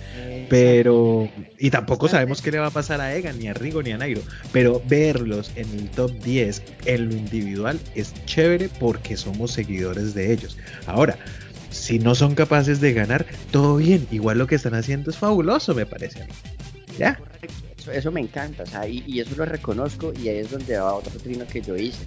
[0.48, 3.92] Pero, y tampoco sabemos qué le va a pasar a Egan, ni a Rigo, ni
[3.92, 4.22] a Nairo.
[4.52, 10.32] Pero verlos en el top 10 en lo individual es chévere porque somos seguidores de
[10.32, 10.56] ellos.
[10.86, 11.18] Ahora,
[11.70, 14.06] si no son capaces de ganar, todo bien.
[14.10, 16.32] Igual lo que están haciendo es fabuloso, me parece a mí.
[16.98, 17.16] Ya.
[17.16, 21.46] Correcto, Eso, me encanta, y, eso lo reconozco y ahí es donde va otro trino
[21.46, 22.04] que yo hice.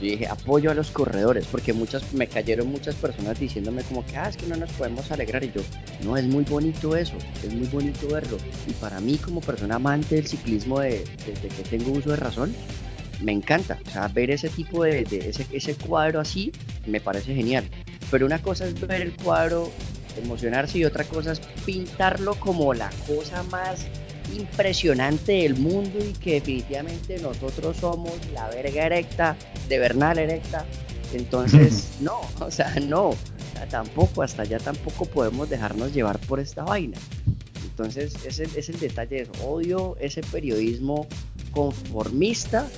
[0.00, 4.16] Yo dije, apoyo a los corredores, porque muchas, me cayeron muchas personas diciéndome como que,
[4.16, 5.44] ah, es que no nos podemos alegrar.
[5.44, 5.62] Y yo,
[6.02, 8.36] no, es muy bonito eso, es muy bonito verlo.
[8.66, 12.52] Y para mí, como persona amante del ciclismo de- desde que tengo uso de razón,
[13.22, 13.78] me encanta.
[13.86, 15.06] O sea, ver ese tipo de,
[15.52, 16.52] ese cuadro así,
[16.86, 17.64] me parece genial.
[18.10, 19.72] Pero una cosa es ver el cuadro,
[20.20, 23.86] emocionarse, y otra cosa es pintarlo como la cosa más
[24.32, 29.36] impresionante del mundo y que definitivamente nosotros somos la verga erecta,
[29.68, 30.64] de Bernal erecta.
[31.12, 33.14] Entonces, no, o sea, no,
[33.70, 36.98] tampoco, hasta allá tampoco podemos dejarnos llevar por esta vaina.
[37.64, 41.06] Entonces, ese es el detalle, odio ese periodismo
[41.50, 42.68] conformista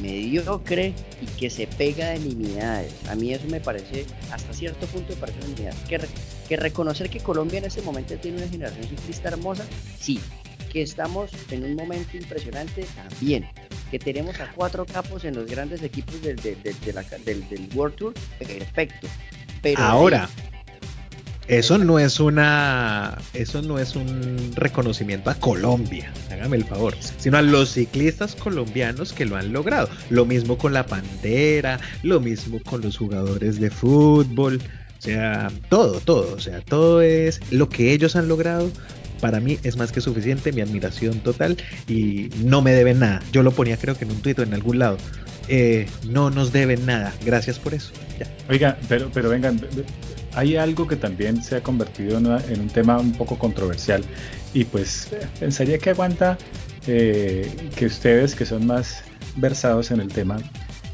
[0.00, 2.92] mediocre y que se pega de nimiedades.
[3.08, 6.00] A mí eso me parece, hasta cierto punto me parece una Que,
[6.48, 9.64] que reconocer que Colombia en este momento tiene una generación ciclista hermosa,
[9.98, 10.20] sí.
[10.74, 13.46] Que estamos en un momento impresionante, también.
[13.90, 19.08] Que tenemos a cuatro capos en los grandes equipos del, del, del World Tour, perfecto.
[19.62, 20.28] Pero Ahora,
[21.46, 27.36] eso no es una, eso no es un reconocimiento a Colombia, hágame el favor, sino
[27.36, 29.90] a los ciclistas colombianos que lo han logrado.
[30.08, 34.58] Lo mismo con la Pantera, lo mismo con los jugadores de fútbol,
[34.98, 38.70] o sea, todo, todo, o sea, todo es lo que ellos han logrado.
[39.24, 41.56] Para mí es más que suficiente, mi admiración total
[41.88, 43.22] y no me deben nada.
[43.32, 44.98] Yo lo ponía creo que en un tuit en algún lado.
[45.48, 47.10] Eh, no nos deben nada.
[47.24, 47.94] Gracias por eso.
[48.50, 49.58] Oiga, pero, pero vengan,
[50.34, 54.04] hay algo que también se ha convertido en, un tema un poco controversial
[54.52, 55.08] y pues
[55.40, 56.36] pensaría que aguanta
[56.86, 59.04] eh, que ustedes que son más
[59.36, 60.36] versados en el tema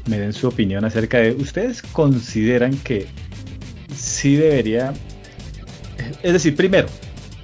[0.05, 3.07] me den su opinión acerca de, ¿ustedes consideran que
[3.93, 4.93] sí debería,
[6.23, 6.87] es decir, primero,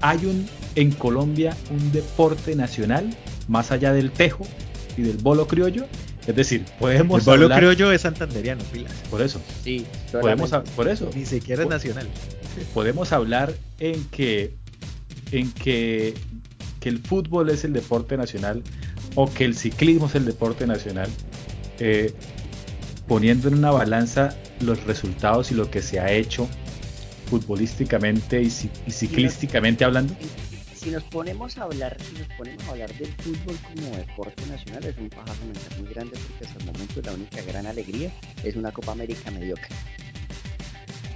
[0.01, 3.09] hay un en Colombia un deporte nacional
[3.47, 4.45] más allá del tejo
[4.95, 5.85] y del bolo criollo?
[6.27, 7.27] Es decir, podemos.
[7.27, 8.93] El bolo criollo es santanderiano, pilas.
[9.09, 9.41] Por eso.
[9.63, 11.09] Sí, podemos, por eso.
[11.15, 12.07] Ni siquiera es nacional.
[12.73, 14.53] Podemos hablar en que,
[15.31, 16.13] en que,
[16.79, 18.61] que el fútbol es el deporte nacional
[19.15, 21.09] o que el ciclismo es el deporte nacional,
[21.79, 22.13] eh,
[23.07, 26.47] poniendo en una balanza los resultados y lo que se ha hecho
[27.29, 28.51] futbolísticamente y,
[28.85, 30.13] y ciclísticamente hablando
[30.87, 34.85] si nos ponemos a hablar, si nos ponemos a hablar del fútbol como deporte nacional,
[34.85, 38.09] es un pajazo mental muy grande porque hasta el momento la única gran alegría
[38.41, 39.67] es una Copa América mediocre.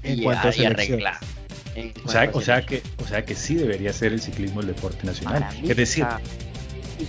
[0.03, 0.51] En cuanto a.
[0.51, 5.05] O sea, o, sea que, o sea que sí debería ser el ciclismo el deporte
[5.05, 5.47] nacional.
[5.63, 6.05] es decir,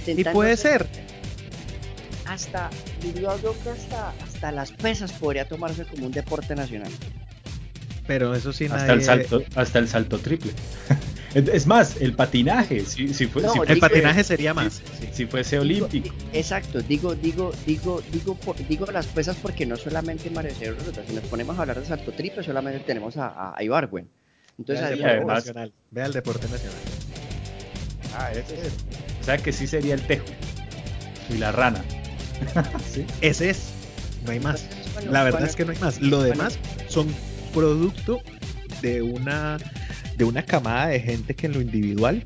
[0.06, 0.86] y puede ser.
[2.26, 2.70] Hasta,
[3.20, 6.92] yo que hasta, hasta las pesas podría tomarse como un deporte nacional.
[8.12, 10.52] Pero eso sí, hasta el salto, hasta el salto triple.
[11.34, 14.82] Es más, el patinaje, si, fue, el patinaje sería más.
[15.12, 16.14] Si, fuese olímpico.
[16.34, 18.36] Exacto, digo, digo, digo, digo,
[18.68, 22.42] digo las pesas porque no solamente Mario si nos ponemos a hablar de salto triple,
[22.42, 24.06] solamente tenemos a, a Ibargüen.
[24.58, 25.72] Entonces, Vea el, nacional.
[25.90, 26.78] Vea el deporte nacional.
[28.14, 28.72] Ah, ese es.
[29.22, 30.26] O sea que sí sería el tejo
[31.30, 31.82] y la rana.
[32.92, 33.06] ¿Sí?
[33.22, 33.72] Ese es.
[34.26, 34.66] No hay más.
[35.10, 35.98] la verdad es que no hay más.
[36.02, 37.06] Lo demás son
[37.52, 38.20] producto
[38.80, 39.58] de una
[40.16, 42.22] de una camada de gente que en lo individual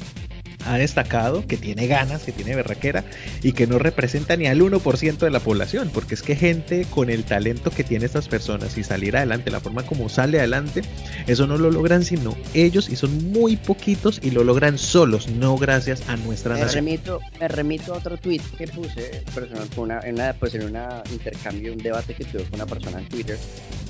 [0.67, 3.05] ha destacado, que tiene ganas, que tiene berraquera
[3.43, 7.11] y que no representa ni al 1% de la población, porque es que gente con
[7.11, 10.83] el talento que tienen estas personas y salir adelante, la forma como sale adelante,
[11.27, 15.57] eso no lo logran sino ellos y son muy poquitos y lo logran solos, no
[15.57, 16.85] gracias a nuestra me nación.
[16.85, 20.77] Remito, me remito a otro tweet que puse personal, una, en una, pues en un
[21.11, 23.39] intercambio, un debate que tuve con una persona en Twitter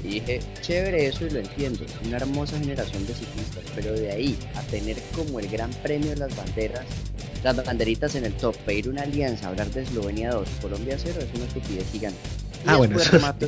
[0.04, 4.38] y dije, chévere eso y lo entiendo, una hermosa generación de ciclistas, pero de ahí
[4.54, 6.65] a tener como el gran premio de las banderas
[7.42, 11.34] las banderitas en el top, pedir una alianza, hablar de Eslovenia 2 Colombia 0 es
[11.34, 12.18] una estupidez gigante.
[12.64, 13.46] Y ah, bueno, remato,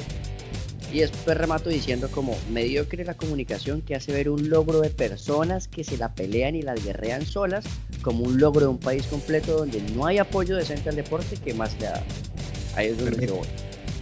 [0.93, 5.69] y después remato diciendo como mediocre la comunicación que hace ver un logro de personas
[5.69, 7.65] que se la pelean y las guerrean solas
[8.03, 11.53] como un logro de un país completo donde no hay apoyo decente al deporte que
[11.53, 12.03] más le da.
[12.75, 13.47] Ahí es donde voy.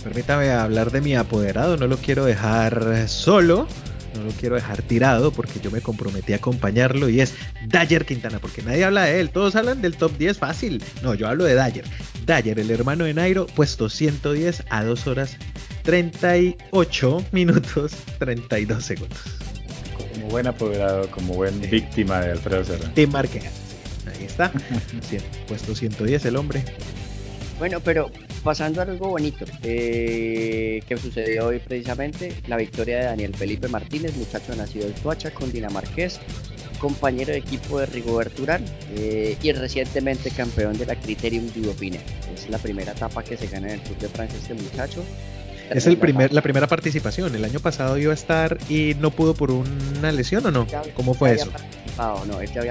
[0.05, 3.67] Permítame hablar de mi apoderado, no lo quiero dejar solo
[4.15, 7.35] no lo quiero dejar tirado porque yo me comprometí a acompañarlo y es
[7.67, 10.83] Dyer Quintana, porque nadie habla de él, todos hablan del top 10 fácil.
[11.03, 11.85] No, yo hablo de Dyer.
[12.27, 15.37] Dyer, el hermano de Nairo, puesto 110 a 2 horas
[15.83, 19.19] 38 minutos 32 segundos.
[19.97, 22.93] Como buen apoderado, como buen víctima de Alfredo Serra.
[22.95, 23.45] Tim Marquez.
[24.07, 24.53] Ahí está.
[25.49, 26.65] puesto 110 el hombre.
[27.59, 28.11] Bueno, pero
[28.47, 34.17] pasando a algo bonito eh, que sucedió hoy precisamente, la victoria de Daniel Felipe Martínez,
[34.17, 36.21] muchacho nacido en Tuacha, con Dinamarqués,
[36.79, 41.99] compañero de equipo de Rigoberto Urán eh, y recientemente campeón de la Criterium Duopine.
[42.33, 45.05] Es la primera etapa que se gana en el Tour de Francia este muchacho.
[45.69, 47.35] Es el primer, la primera participación.
[47.35, 50.69] El año pasado iba a estar y no pudo por una lesión o no.
[50.95, 51.51] ¿Cómo fue eso?
[51.99, 52.23] No,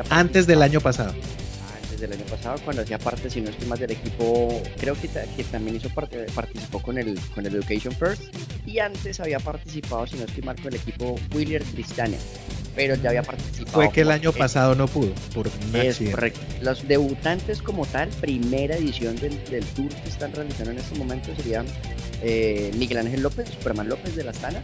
[0.09, 1.13] Antes del año pasado
[1.95, 5.07] desde el año pasado cuando hacía parte, si no estoy más del equipo, creo que,
[5.07, 8.23] que también hizo parte, participó con el, con el Education First
[8.65, 12.19] y antes había participado, si no estoy mal, con el equipo Willier Tristania.
[12.75, 13.71] pero ya había participado.
[13.73, 16.41] Fue que el año pasado no pudo, por un Es correcto.
[16.61, 21.33] Los debutantes como tal, primera edición del, del tour que están realizando en este momento
[21.35, 21.65] serían
[22.21, 24.61] eh, Miguel Ángel López, Superman López de la Astana,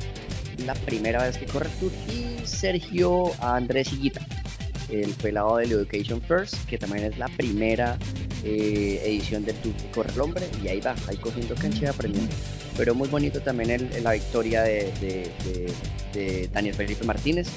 [0.66, 4.22] la primera vez que corre el tour, y Sergio Andrés Higuita,
[4.92, 7.98] el pelado del Education First, que también es la primera
[8.44, 12.34] eh, edición del tour corre el hombre, y ahí va, ahí cogiendo cancha y aprendiendo.
[12.76, 17.48] Pero muy bonito también el- la victoria de Daniel Felipe Martínez,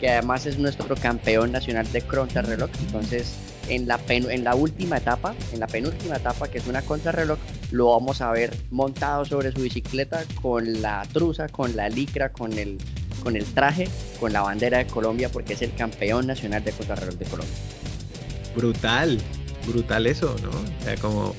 [0.00, 2.70] que además es nuestro campeón nacional de contrarreloj.
[2.86, 3.32] Entonces,
[3.68, 7.38] en la, pen- en la última etapa, en la penúltima etapa, que es una contrarreloj,
[7.70, 12.52] lo vamos a ver montado sobre su bicicleta con la truza, con la licra, con
[12.58, 12.78] el,
[13.22, 13.88] con el traje,
[14.20, 17.54] con la bandera de Colombia, porque es el campeón nacional de contrarreloj de Colombia.
[18.54, 19.18] Brutal,
[19.66, 20.50] brutal eso, ¿no?
[20.50, 21.34] O sea, como...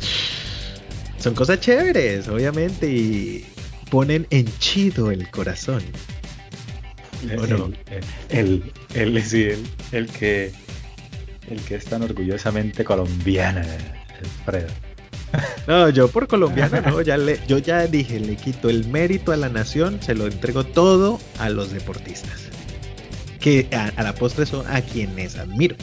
[1.19, 3.45] Son cosas chéveres, obviamente, y
[3.89, 5.81] ponen henchido el corazón.
[7.37, 7.71] ¿O no?
[8.29, 8.61] El,
[8.93, 10.51] el, el, sí, el- el que
[11.49, 13.65] el que es tan orgullosamente colombiana,
[14.19, 14.69] Alfredo.
[15.67, 19.37] No, yo por colombiano no, ya le, yo ya dije, le quito el mérito a
[19.37, 22.49] la nación, se lo entrego todo a los deportistas.
[23.39, 25.75] Que a, a la postre son a quienes admiro.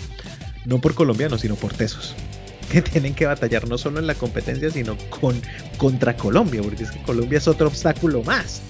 [0.67, 2.15] No por colombianos, sino por tesos.
[2.71, 5.43] Que tienen que batallar no solo en la competencia, sino con
[5.77, 8.63] contra Colombia, porque es que Colombia es otro obstáculo más.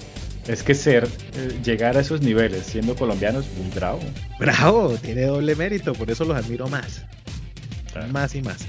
[0.47, 3.99] Es que ser, eh, llegar a esos niveles siendo colombianos, muy bravo.
[4.39, 7.03] Bravo, tiene doble mérito, por eso los admiro más.
[8.11, 8.65] Más y más.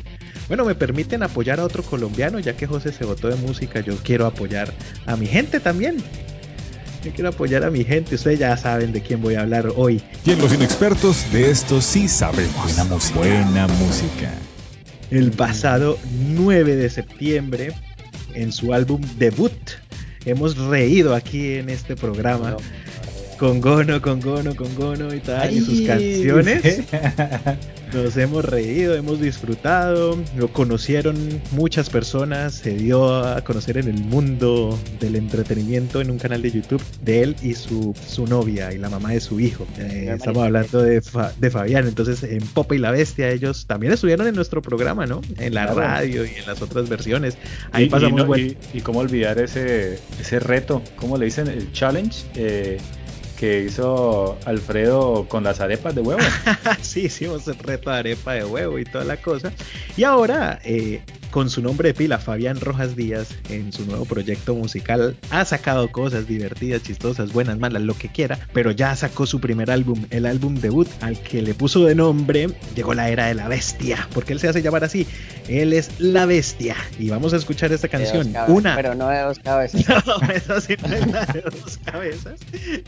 [0.49, 3.97] Bueno, me permiten apoyar a otro colombiano, ya que José se votó de música, yo
[3.97, 4.73] quiero apoyar
[5.07, 5.97] a mi gente también.
[7.05, 10.03] Yo quiero apoyar a mi gente, ustedes ya saben de quién voy a hablar hoy.
[10.25, 12.55] Y en los inexpertos de esto sí sabemos.
[12.65, 13.19] Buena música.
[13.19, 14.33] Buena música.
[15.11, 17.73] El pasado 9 de septiembre,
[18.35, 19.53] en su álbum debut,
[20.25, 22.57] hemos reído aquí en este programa.
[23.39, 26.81] Con Gono, con Gono, con Gono y tal, y sus canciones.
[27.93, 31.15] Nos hemos reído, hemos disfrutado, lo conocieron
[31.51, 36.53] muchas personas, se dio a conocer en el mundo del entretenimiento en un canal de
[36.53, 39.67] YouTube de él y su, su novia y la mamá de su hijo.
[39.79, 43.93] Eh, estamos hablando de, Fa- de Fabián, entonces en Popa y la Bestia ellos también
[43.93, 45.21] estuvieron en nuestro programa, ¿no?
[45.39, 45.81] En la Claro.
[45.81, 47.37] radio y en las otras versiones.
[47.73, 51.27] Ahí Y, y pasamos no- buen- y- y cómo olvidar ese, ese reto, ¿cómo le
[51.27, 51.47] dicen?
[51.49, 52.79] El challenge eh,
[53.43, 56.21] que hizo Alfredo con las arepas de huevo.
[56.81, 59.53] sí, hicimos el reto de arepa de huevo y toda la cosa.
[59.97, 61.03] Y ahora, eh,
[61.33, 65.91] con su nombre de pila, Fabián Rojas Díaz, en su nuevo proyecto musical, ha sacado
[65.91, 70.27] cosas divertidas, chistosas, buenas, malas, lo que quiera, pero ya sacó su primer álbum, el
[70.27, 74.35] álbum debut, al que le puso de nombre, llegó la era de la bestia, porque
[74.35, 75.07] él se hace llamar así,
[75.49, 76.77] él es la bestia.
[76.99, 78.77] Y vamos a escuchar esta canción, cabezas, una...
[78.77, 80.07] Pero no de dos cabezas.
[80.07, 82.41] No, esa sí no es la de dos cabezas.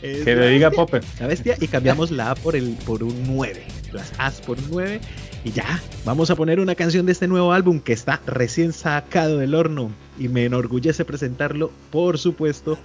[0.03, 1.01] es le diga Pope.
[1.19, 3.63] la bestia y cambiamos la A por, el, por un 9.
[3.91, 5.01] Las A's por un 9.
[5.43, 9.37] Y ya, vamos a poner una canción de este nuevo álbum que está recién sacado
[9.37, 9.91] del horno.
[10.17, 12.77] Y me enorgullece presentarlo, por supuesto,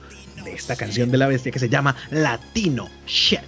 [0.45, 3.41] de esta canción de la bestia que se llama Latino Shit.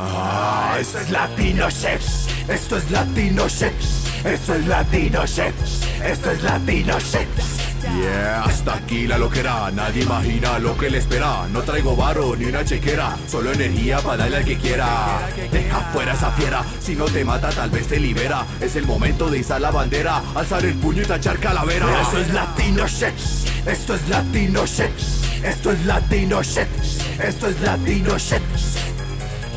[0.00, 6.42] Ah, esto es Latino Chefs, esto es Latino Chefs, esto es Latino Chefs, esto es
[6.44, 7.67] Latino Chefs.
[7.80, 11.46] Yeah, hasta aquí la loquera, nadie imagina lo que le espera.
[11.48, 15.28] No traigo varo ni una chequera, solo energía para darle al que quiera.
[15.50, 18.44] Deja fuera esa fiera, si no te mata tal vez te libera.
[18.60, 22.02] Es el momento de izar la bandera, alzar el puño y tachar calavera.
[22.02, 28.18] Esto es Latino Chefs, esto es Latino Chefs, esto es Latino Chefs, esto es Latino
[28.18, 29.07] Chefs.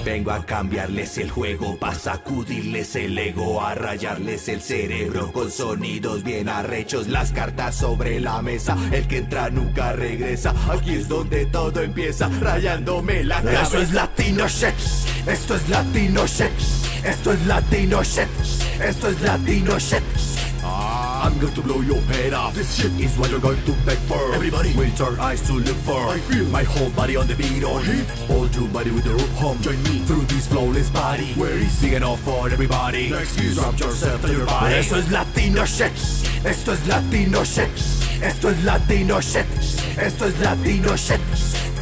[0.04, 6.24] Vengo a cambiarles el juego, para sacudirles el ego, a rayarles el cerebro con sonidos
[6.24, 11.46] bien arrechos, las cartas sobre la mesa, el que entra nunca regresa, aquí es donde
[11.46, 13.62] todo empieza, rayándome la cabeza.
[13.64, 19.78] Esto es Latino Chefs, esto es Latino Chefs, esto es Latino Chefs, esto es Latino
[19.78, 20.41] Chefs.
[20.63, 22.54] Ah, I'm going to blow your head off.
[22.54, 24.34] This shit is what you're going to beg for.
[24.34, 25.97] Everybody will turn eyes to look for.
[25.97, 28.08] I feel my whole body on the beat on heat.
[28.28, 29.62] Hold your body with the rope home.
[29.62, 31.34] Join me through this flawless body.
[31.34, 33.10] Where is big enough for everybody?
[33.10, 34.76] Next is drop yourself to your body.
[34.76, 36.45] Esto es Latino Chefs.
[36.45, 38.21] Esto es Latino Chefs.
[38.21, 39.97] Esto es Latino Chefs.
[39.97, 41.81] Esto es Latino Chefs.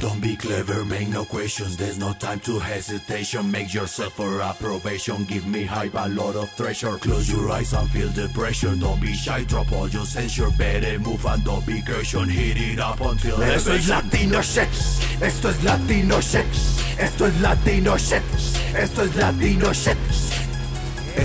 [0.00, 1.76] Don't be clever, make no questions.
[1.76, 3.50] There's no time to hesitation.
[3.50, 5.24] Make yourself for approbation.
[5.24, 6.96] Give me hype, a lot of treasure.
[6.96, 8.74] Close your eyes and feel the pressure.
[8.76, 10.50] Don't be shy, drop all your censure.
[10.56, 12.30] Better move and don't be caution.
[12.30, 15.20] Hit it up until Esto es Latino Chefs.
[15.20, 16.98] Esto es Latino Chefs.
[16.98, 18.56] Esto es Latino Chefs.
[18.74, 20.39] Esto es Latino Chefs.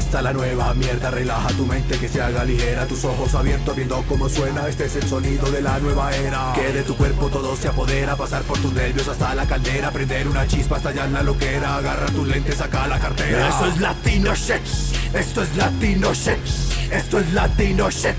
[0.05, 1.11] Está la nueva mierda.
[1.11, 2.85] Relaja tu mente que se haga ligera.
[2.87, 4.67] Tus ojos abiertos viendo cómo suena.
[4.67, 6.53] Este es el sonido de la nueva era.
[6.53, 8.15] Que de tu cuerpo todo se apodera.
[8.15, 9.91] Pasar por tus nervios hasta la caldera.
[9.91, 11.77] Prender una chispa, estallar la loquera.
[11.77, 13.49] Agarra tus lentes, saca la cartera.
[13.49, 15.15] Esto es Latino Shit.
[15.15, 16.91] Esto es Latino Shit.
[16.91, 18.15] Esto es Latino Shit.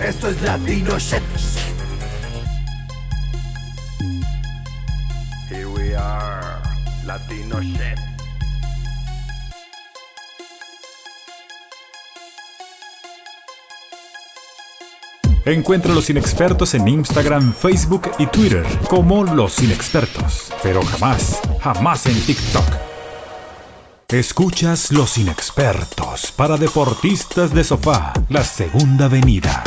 [0.00, 1.22] Esto es Latino Shit.
[5.48, 6.60] Here we are.
[7.06, 8.17] Latino Shit.
[15.52, 22.04] Encuentra a los inexpertos en Instagram, Facebook y Twitter como los inexpertos, pero jamás, jamás
[22.04, 22.66] en TikTok.
[24.08, 29.64] Escuchas Los Inexpertos para deportistas de sofá, la segunda venida.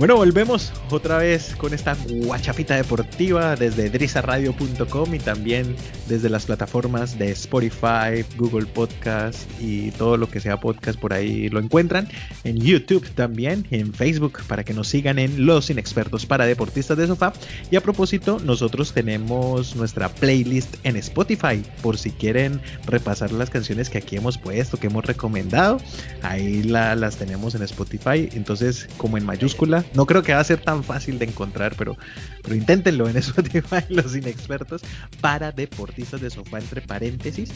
[0.00, 5.76] Bueno, volvemos otra vez con esta guachapita deportiva desde drizaradio.com y también
[6.08, 11.50] desde las plataformas de Spotify, Google Podcast y todo lo que sea podcast por ahí
[11.50, 12.08] lo encuentran.
[12.44, 17.06] En YouTube también, en Facebook para que nos sigan en Los Inexpertos para Deportistas de
[17.06, 17.34] Sofá.
[17.70, 23.90] Y a propósito, nosotros tenemos nuestra playlist en Spotify por si quieren repasar las canciones
[23.90, 25.76] que aquí hemos puesto, que hemos recomendado.
[26.22, 28.30] Ahí las tenemos en Spotify.
[28.32, 31.96] Entonces, como en mayúscula, no creo que va a ser tan fácil de encontrar, pero,
[32.42, 34.82] pero inténtenlo en Spotify, los inexpertos,
[35.20, 37.50] para deportistas de sofá, entre paréntesis.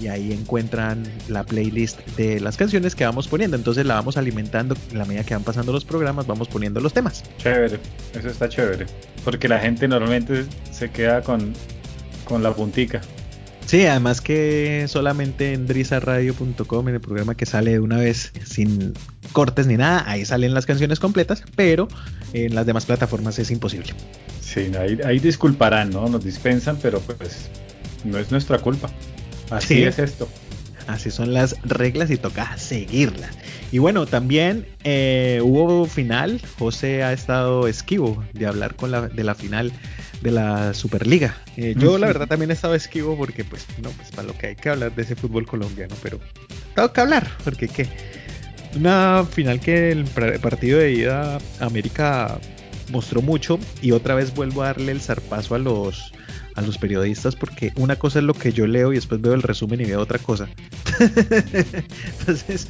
[0.00, 3.56] Y ahí encuentran la playlist de las canciones que vamos poniendo.
[3.56, 6.92] Entonces la vamos alimentando en la medida que van pasando los programas, vamos poniendo los
[6.92, 7.22] temas.
[7.38, 7.78] Chévere,
[8.14, 8.86] eso está chévere.
[9.24, 11.52] Porque la gente normalmente se queda con,
[12.24, 13.00] con la puntica.
[13.66, 18.92] Sí, además que solamente en drizaradio.com, en el programa que sale de una vez sin
[19.32, 21.88] cortes ni nada, ahí salen las canciones completas, pero
[22.32, 23.94] en las demás plataformas es imposible.
[24.40, 24.70] Sí,
[25.04, 26.08] ahí, disculparán, ¿no?
[26.08, 27.48] Nos dispensan, pero pues
[28.04, 28.90] no es nuestra culpa.
[29.50, 30.28] Así es esto.
[30.92, 33.36] Así son las reglas y toca seguirlas.
[33.70, 36.40] Y bueno, también eh, hubo final.
[36.58, 39.72] José ha estado esquivo de hablar con la, de la final
[40.20, 41.36] de la Superliga.
[41.56, 44.48] Eh, yo la verdad también he estado esquivo porque pues no, pues para lo que
[44.48, 46.20] hay que hablar de ese fútbol colombiano, pero
[46.74, 47.88] tengo que hablar porque qué.
[48.74, 52.38] Una final que el partido de ida América
[52.90, 56.12] mostró mucho y otra vez vuelvo a darle el zarpazo a los
[56.54, 59.42] a los periodistas porque una cosa es lo que yo leo y después veo el
[59.42, 60.48] resumen y veo otra cosa.
[62.18, 62.68] Entonces,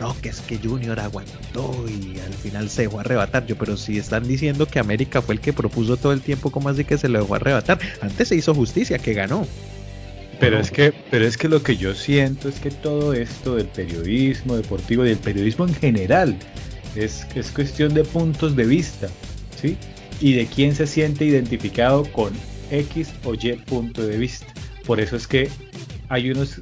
[0.00, 3.46] no, que es que Junior aguantó y al final se dejó arrebatar.
[3.46, 6.68] Yo, pero si están diciendo que América fue el que propuso todo el tiempo, ¿cómo
[6.68, 7.78] así que se lo dejó arrebatar?
[8.00, 9.46] Antes se hizo justicia, que ganó.
[10.40, 13.66] Pero es que, pero es que lo que yo siento es que todo esto del
[13.66, 16.36] periodismo deportivo y del periodismo en general
[16.96, 19.08] es, es cuestión de puntos de vista,
[19.60, 19.76] ¿sí?
[20.20, 22.32] Y de quién se siente identificado con
[22.72, 24.46] X o Y punto de vista.
[24.86, 25.48] Por eso es que
[26.08, 26.60] hay unos,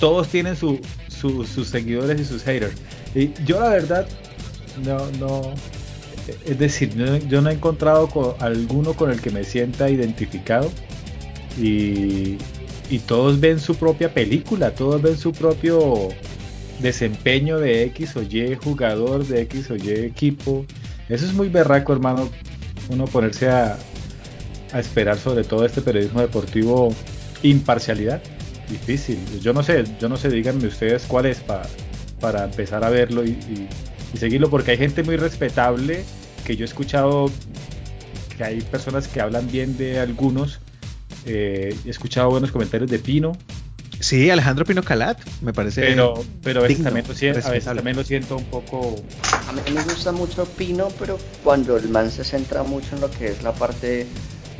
[0.00, 2.74] todos tienen sus seguidores y sus haters.
[3.14, 4.08] Y yo la verdad,
[4.84, 5.54] no, no,
[6.44, 6.94] es decir,
[7.28, 10.70] yo no he encontrado con alguno con el que me sienta identificado
[11.60, 12.36] y,
[12.90, 16.08] y todos ven su propia película, todos ven su propio
[16.80, 20.66] desempeño de X o Y jugador, de X o Y equipo.
[21.08, 22.28] Eso es muy berraco, hermano,
[22.88, 23.78] uno ponerse a,
[24.74, 26.92] a esperar sobre todo este periodismo deportivo
[27.42, 28.20] imparcialidad?
[28.68, 29.18] Difícil.
[29.40, 31.40] Yo no sé, yo no sé, díganme ustedes cuál es
[32.20, 33.68] para empezar a verlo y,
[34.18, 36.04] seguirlo, porque hay gente muy respetable
[36.44, 37.30] que yo he escuchado
[38.36, 40.60] que hay personas que hablan bien de algunos.
[41.26, 43.32] Eh, he escuchado buenos comentarios de Pino.
[44.00, 45.82] Sí, Alejandro Pino Calat, me parece.
[45.82, 48.96] Pero, pero a, veces también lo, a veces también lo siento un poco.
[49.48, 53.10] A mí me gusta mucho Pino, pero cuando el man se centra mucho en lo
[53.10, 54.06] que es la parte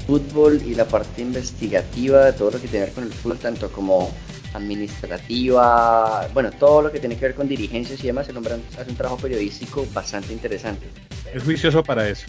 [0.07, 3.39] fútbol y la parte investigativa de todo lo que tiene que ver con el fútbol,
[3.39, 4.13] tanto como
[4.53, 8.91] administrativa, bueno, todo lo que tiene que ver con dirigencias y demás, el hombre hace
[8.91, 10.87] un trabajo periodístico bastante interesante.
[11.33, 12.27] Es juicioso para eso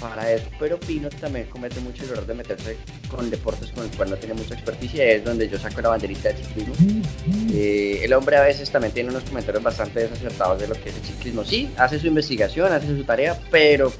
[0.00, 0.46] para eso.
[0.58, 2.76] Pero Pino también comete mucho el error de meterse
[3.08, 6.30] con deportes con el cual no tiene mucha experticia, es donde yo saco la banderita
[6.30, 6.74] de ciclismo.
[7.52, 10.96] Eh, el hombre a veces también tiene unos comentarios bastante desacertados de lo que es
[10.96, 11.44] el ciclismo.
[11.44, 13.92] Sí, hace su investigación, hace su tarea, pero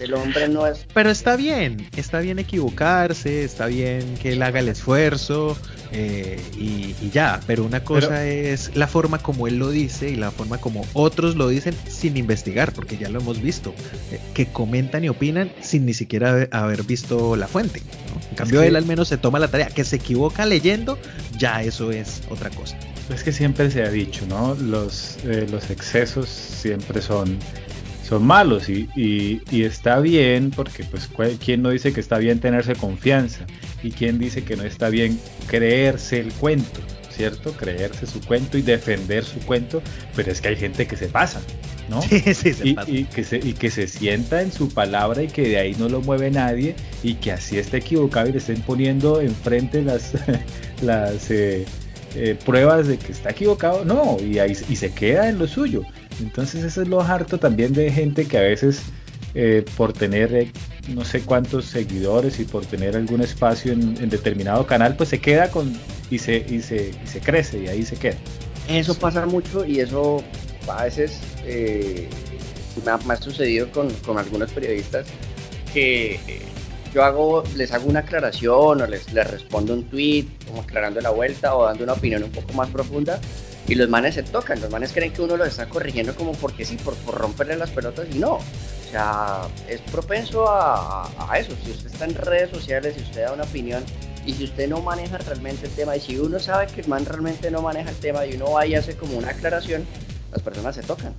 [0.00, 0.86] el hombre no es...
[0.92, 5.56] Pero está bien, está bien equivocarse, está bien que él haga el esfuerzo
[5.92, 10.30] eh, y, ya, pero una cosa es la forma como él lo dice y la
[10.30, 13.74] forma como otros lo dicen sin investigar, porque ya lo hemos visto,
[14.12, 17.82] eh, que comentan y opinan sin ni siquiera haber visto la fuente.
[18.30, 19.68] En cambio, él al menos se toma la tarea.
[19.68, 20.98] Que se equivoca leyendo,
[21.36, 22.76] ya eso es otra cosa.
[23.12, 24.54] Es que siempre se ha dicho, ¿no?
[24.54, 27.38] Los, eh, los excesos siempre son,
[28.10, 31.08] son malos y, y, está bien porque, pues,
[31.42, 33.46] ¿quién no dice que está bien tenerse confianza?
[33.82, 36.80] y quién dice que no está bien creerse el cuento,
[37.10, 37.52] ¿cierto?
[37.52, 39.82] Creerse su cuento y defender su cuento,
[40.14, 41.40] pero es que hay gente que se pasa,
[41.88, 42.02] ¿no?
[42.08, 42.90] Sí, sí, se y, pasa.
[42.90, 45.88] y que se, y que se sienta en su palabra y que de ahí no
[45.88, 50.12] lo mueve nadie y que así esté equivocado y le estén poniendo enfrente las,
[50.82, 51.64] las eh,
[52.14, 55.82] eh, pruebas de que está equivocado, no, y, ahí, y se queda en lo suyo.
[56.20, 58.82] Entonces eso es lo harto también de gente que a veces
[59.34, 60.50] eh, por tener eh,
[60.88, 65.20] no sé cuántos seguidores y por tener algún espacio en, en, determinado canal, pues se
[65.20, 65.72] queda con
[66.10, 68.16] y se, y se, y se crece y ahí se queda.
[68.68, 70.22] Eso pasa mucho y eso
[70.68, 72.08] a veces eh,
[72.84, 75.06] me, ha, me, ha, sucedido con, con algunos periodistas
[75.72, 76.42] que eh,
[76.92, 81.10] yo hago, les hago una aclaración o les, les respondo un tweet como aclarando la
[81.10, 83.20] vuelta o dando una opinión un poco más profunda
[83.68, 86.64] y los manes se tocan, los manes creen que uno los está corrigiendo como porque
[86.64, 88.34] sí, por, por romperle las pelotas y no.
[88.34, 91.52] O sea, es propenso a, a, a, eso.
[91.64, 93.84] Si usted está en redes sociales, si usted da una opinión
[94.26, 97.04] y si usted no maneja realmente el tema y si uno sabe que el man
[97.06, 99.84] realmente no maneja el tema y uno va y hace como una aclaración,
[100.32, 101.14] las personas se tocan.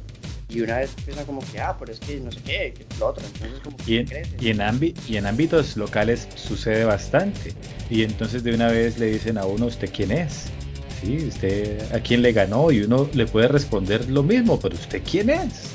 [0.50, 3.08] Y una vez piensan como que, ah, pero es que no sé qué, que lo
[3.08, 3.24] otro.
[3.26, 4.10] Entonces como y, en,
[4.42, 7.54] y, en ámbi y en ámbitos locales sucede bastante.
[7.90, 10.48] Y entonces de una vez le dicen a uno, ¿usted quién es?
[11.02, 15.02] Sí, usted a quién le ganó y uno le puede responder lo mismo, pero ¿usted
[15.10, 15.72] quién es?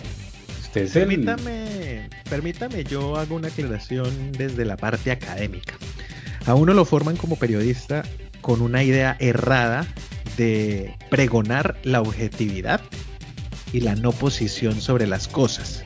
[0.61, 5.75] Usted permítame, permítame, yo hago una aclaración desde la parte académica.
[6.47, 8.05] A uno lo forman como periodista
[8.41, 9.87] con una idea errada
[10.37, 12.81] de pregonar la objetividad
[13.73, 15.83] y la no posición sobre las cosas.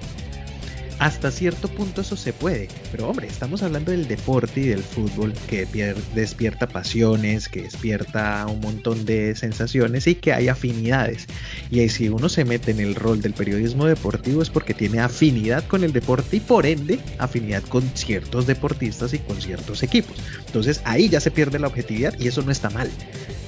[1.01, 5.33] Hasta cierto punto eso se puede, pero hombre, estamos hablando del deporte y del fútbol
[5.49, 5.67] que
[6.15, 11.27] despierta pasiones, que despierta un montón de sensaciones y que hay afinidades.
[11.71, 15.67] Y si uno se mete en el rol del periodismo deportivo es porque tiene afinidad
[15.67, 20.19] con el deporte y por ende afinidad con ciertos deportistas y con ciertos equipos.
[20.45, 22.91] Entonces ahí ya se pierde la objetividad y eso no está mal.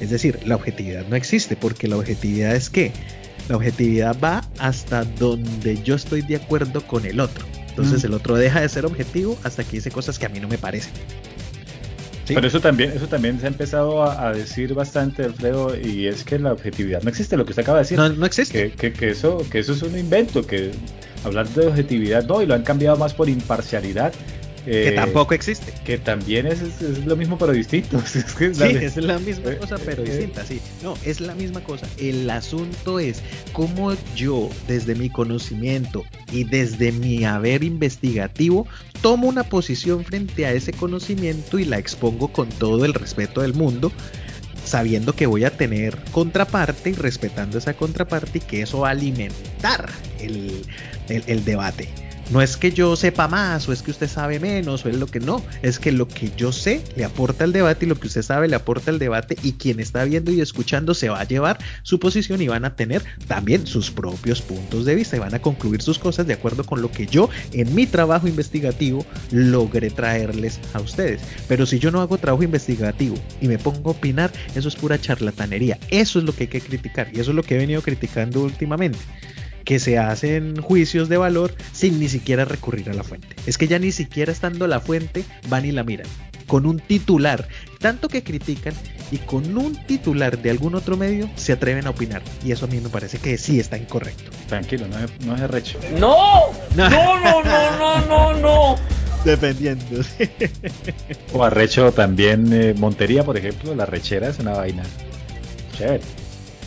[0.00, 2.92] Es decir, la objetividad no existe porque la objetividad es que
[3.48, 7.44] la objetividad va hasta donde yo estoy de acuerdo con el otro.
[7.68, 8.06] Entonces mm.
[8.06, 10.58] el otro deja de ser objetivo hasta que dice cosas que a mí no me
[10.58, 10.92] parecen.
[12.24, 12.34] ¿Sí?
[12.34, 16.22] Pero eso también, eso también se ha empezado a, a, decir bastante, Alfredo, y es
[16.22, 17.98] que la objetividad no existe, lo que usted acaba de decir.
[17.98, 18.70] No, no existe.
[18.70, 20.70] Que, que, que, eso, que eso es un invento, que
[21.24, 24.12] hablando de objetividad no, y lo han cambiado más por imparcialidad.
[24.66, 25.72] Eh, que tampoco existe.
[25.84, 27.98] Que también es, es, es, lo mismo pero distinto.
[28.14, 30.60] Es que sí, es la misma cosa pero eh, distinta, sí.
[30.82, 31.86] No, es la misma cosa.
[31.98, 38.66] El asunto es cómo yo, desde mi conocimiento y desde mi haber investigativo,
[39.00, 43.54] tomo una posición frente a ese conocimiento y la expongo con todo el respeto del
[43.54, 43.90] mundo
[44.64, 48.92] sabiendo que voy a tener contraparte y respetando esa contraparte y que eso va a
[48.92, 49.90] alimentar
[50.20, 50.64] el,
[51.08, 51.88] el, el debate.
[52.30, 55.06] No es que yo sepa más o es que usted sabe menos o es lo
[55.06, 58.06] que no, es que lo que yo sé le aporta al debate y lo que
[58.06, 61.24] usted sabe le aporta al debate y quien está viendo y escuchando se va a
[61.24, 65.34] llevar su posición y van a tener también sus propios puntos de vista y van
[65.34, 69.90] a concluir sus cosas de acuerdo con lo que yo en mi trabajo investigativo logré
[69.90, 71.20] traerles a ustedes.
[71.48, 74.98] Pero si yo no hago trabajo investigativo y me pongo a opinar, eso es pura
[74.98, 75.78] charlatanería.
[75.90, 78.42] Eso es lo que hay que criticar y eso es lo que he venido criticando
[78.42, 78.98] últimamente
[79.64, 83.36] que se hacen juicios de valor sin ni siquiera recurrir a la fuente.
[83.46, 86.06] Es que ya ni siquiera estando la fuente van y la miran.
[86.46, 87.48] Con un titular,
[87.78, 88.74] tanto que critican,
[89.12, 92.22] y con un titular de algún otro medio se atreven a opinar.
[92.44, 94.30] Y eso a mí me parece que sí está incorrecto.
[94.48, 95.78] Tranquilo, no es, no es arrecho.
[95.98, 96.50] ¡No!
[96.74, 98.76] ¡No, no, no, no, no, no!
[99.24, 100.02] Dependiendo.
[101.32, 104.82] o arrecho también, eh, Montería, por ejemplo, la rechera es una vaina.
[105.76, 106.21] Chévere.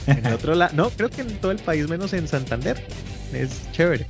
[0.26, 2.82] En otro lado, no, creo que en todo el país menos en Santander.
[3.34, 4.08] Es chévere.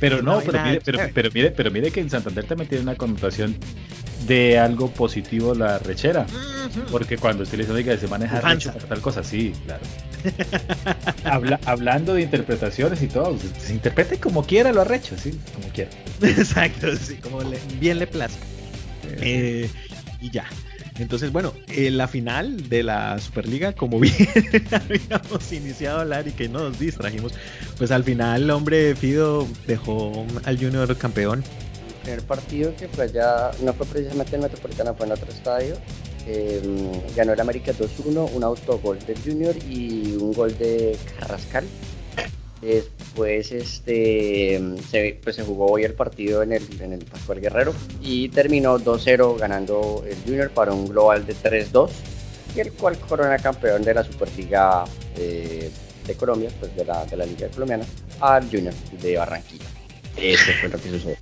[0.00, 2.94] Pero no, pero mire, pero, pero, mire, pero mire que en Santander también tiene una
[2.94, 3.56] connotación
[4.26, 6.26] de algo positivo la rechera.
[6.28, 6.90] Uh -huh.
[6.90, 9.82] Porque cuando usted le dice, oiga, se maneja recho para tal cosa, sí, claro.
[11.24, 15.68] Habla, hablando de interpretaciones y todo, se, se, interprete como quiera lo arrecho, sí, como
[15.68, 15.90] quiera.
[16.22, 18.44] Exacto, sí, como le, bien le plazca.
[19.20, 19.68] Eh,
[20.20, 20.46] y ya.
[20.98, 24.14] Entonces, bueno, eh, la final de la Superliga, como bien
[24.70, 27.32] habíamos iniciado a hablar y que nos distrajimos,
[27.78, 31.42] pues al final, hombre, Fido dejó al Junior campeón.
[31.88, 35.76] El primer partido que fue allá, no fue precisamente en Metropolitana, fue en otro estadio.
[36.26, 36.62] Eh,
[37.16, 41.64] ganó el América 2-1, un autogol del Junior y un gol de Carrascal.
[43.52, 44.60] Este,
[44.90, 48.78] se, pues se jugó hoy el partido en el, en el Pascual Guerrero y terminó
[48.78, 51.90] 2-0 ganando el Junior para un global de 3-2
[52.56, 54.84] y el cual corona campeón de la Superliga
[55.16, 55.70] eh,
[56.06, 57.84] de Colombia, pues de la, de la Liga Colombiana,
[58.20, 59.64] al Junior de Barranquilla.
[60.16, 61.16] Eso fue lo que sucedió.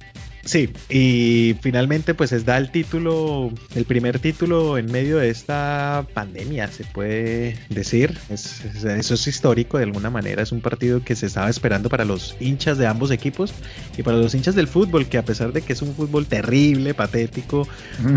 [0.53, 6.07] Sí, y finalmente pues es da el título, el primer título en medio de esta
[6.13, 8.19] pandemia, se puede decir.
[8.29, 11.89] Es, es- eso es histórico de alguna manera, es un partido que se estaba esperando
[11.89, 13.55] para los hinchas de ambos equipos
[13.97, 16.93] y para los hinchas del fútbol, que a pesar de que es un fútbol terrible,
[16.93, 17.67] patético,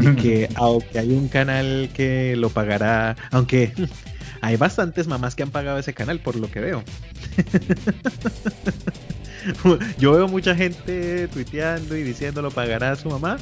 [0.02, 3.72] y que aunque hay un canal que lo pagará, aunque
[4.46, 6.84] hay bastantes mamás que han pagado ese canal por lo que veo.
[9.98, 13.38] Yo veo mucha gente tuiteando y diciendo lo pagará a su mamá,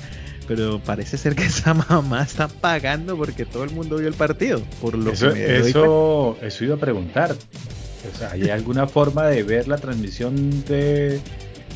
[0.48, 4.62] pero parece ser que esa mamá está pagando porque todo el mundo vio el partido,
[4.80, 7.36] por lo Eso, que me eso, eso iba a preguntar.
[7.36, 11.20] O sea, ¿hay alguna forma de ver la transmisión de,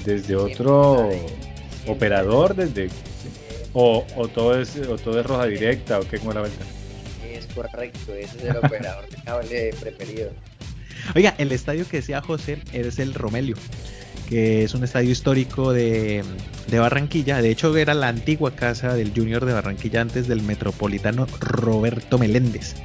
[0.05, 1.09] desde otro
[1.86, 2.55] operador?
[2.55, 2.89] desde
[3.73, 6.63] o, o todo es o todo es roja directa o qué como la vuelta?
[7.58, 10.30] Correcto, ese es el operador de cable preferido.
[11.16, 13.55] Oiga, el estadio que decía José es el Romelio,
[14.30, 16.24] que es un estadio histórico de,
[16.68, 17.41] de Barranquilla.
[17.41, 22.76] De hecho, era la antigua casa del Junior de Barranquilla antes del metropolitano Roberto Meléndez.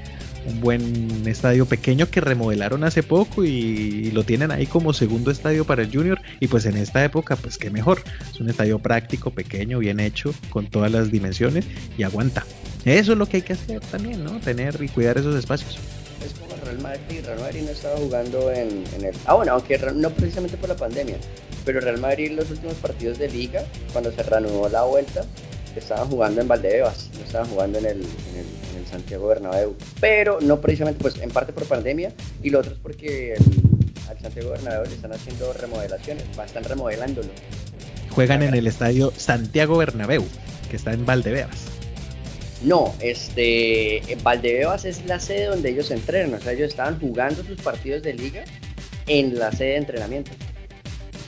[0.44, 5.64] Un buen estadio pequeño que remodelaron hace poco y lo tienen ahí como segundo estadio
[5.64, 6.20] para el Junior.
[6.40, 8.02] Y pues en esta época, pues qué mejor.
[8.32, 11.66] Es un estadio práctico, pequeño, bien hecho, con todas las dimensiones
[11.96, 12.44] y aguanta.
[12.84, 14.40] Eso es lo que hay que hacer también, ¿no?
[14.40, 15.78] Tener y cuidar esos espacios.
[16.24, 19.14] Es como Real Madrid, Real Madrid no estaba jugando en, en el...
[19.26, 21.16] Ah, bueno, aunque no precisamente por la pandemia,
[21.64, 25.24] pero Real Madrid los últimos partidos de liga, cuando se reanudó la vuelta,
[25.80, 29.74] estaban jugando en Valdebebas, no estaban jugando en el, en el, en el Santiago Bernabéu.
[30.00, 32.12] Pero no precisamente, pues en parte por pandemia,
[32.42, 33.42] y lo otro es porque el,
[34.08, 37.28] al Santiago Bernabéu le están haciendo remodelaciones, va, están remodelándolo.
[38.10, 40.24] Juegan en el estadio Santiago Bernabéu,
[40.70, 41.72] que está en Valdebebas.
[42.62, 47.42] No, este, en Valdebebas es la sede donde ellos entrenan, o sea, ellos estaban jugando
[47.42, 48.44] sus partidos de liga
[49.06, 50.30] en la sede de entrenamiento.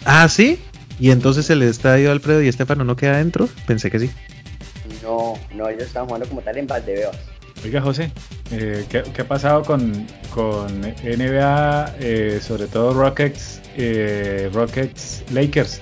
[0.05, 0.59] Ah, sí.
[1.01, 3.49] Y entonces el estadio Alfredo y Estefano no queda adentro.
[3.67, 4.11] Pensé que sí.
[5.05, 7.17] No, no, ellos estaban jugando como tal en Valdebebas.
[7.63, 8.11] Oiga, José,
[8.51, 15.81] eh, ¿qué, qué ha pasado con, con NBA, eh, sobre todo Rockets, eh, Rockets Lakers?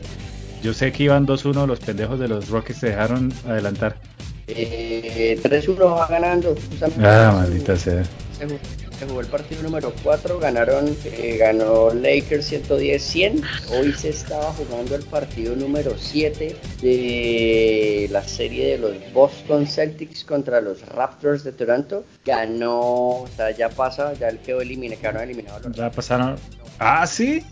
[0.63, 3.97] Yo sé que iban 2-1, los pendejos de los Rockets se dejaron adelantar.
[4.47, 6.55] Eh, 3-1 va ganando.
[6.55, 7.05] justamente.
[7.07, 8.05] Ah, maldita sea.
[8.39, 8.59] Se jugó,
[9.03, 13.43] se jugó el partido número 4, ganaron, eh, ganó Lakers 110-100.
[13.73, 20.23] Hoy se estaba jugando el partido número 7 de la serie de los Boston Celtics
[20.23, 22.05] contra los Raptors de Toronto.
[22.25, 22.79] Ganó,
[23.23, 26.37] o sea, ya pasa, ya quedó eliminado, quedaron eliminados los Ya pasaron.
[26.79, 27.43] Ah, sí.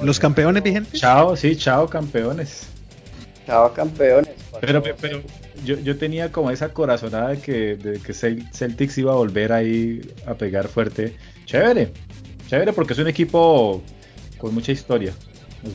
[0.00, 1.00] Los campeones vigentes.
[1.00, 2.66] Chao, sí, chao, campeones.
[3.46, 4.34] Chao campeones.
[4.60, 5.22] Pero, pero
[5.64, 9.52] yo, yo tenía como esa corazonada de que, de que Cel- Celtics iba a volver
[9.52, 11.14] ahí a pegar fuerte.
[11.46, 11.92] Chévere,
[12.48, 13.82] chévere porque es un equipo
[14.38, 15.12] con mucha historia.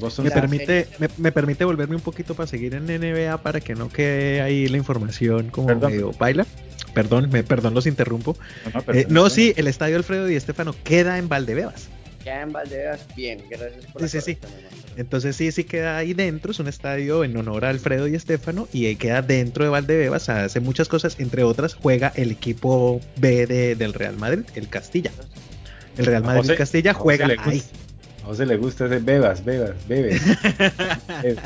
[0.02, 3.74] Los Me permite, me, me permite volverme un poquito para seguir en NBA para que
[3.74, 5.92] no quede ahí la información como Perdón.
[5.92, 6.46] medio baila.
[6.94, 8.36] Perdón, me, perdón, los interrumpo.
[8.74, 11.90] No, no, Eh, no, sí, el estadio Alfredo y Estefano queda en Valdebebas.
[12.28, 14.38] En Valdebebas, bien, gracias por la Sí.
[14.98, 18.68] Entonces sí, sí queda ahí dentro, es un estadio en honor a Alfredo y Estefano
[18.74, 23.76] y queda dentro de Valdebebas, hace muchas cosas, entre otras juega el equipo B de-
[23.76, 25.12] del Real Madrid, el Castilla.
[25.98, 27.64] El Real Madrid José- Castilla José juega le ahí.
[28.24, 30.22] A José le gusta ese bebas, bebas, bebes.
[31.24, 31.40] bebes.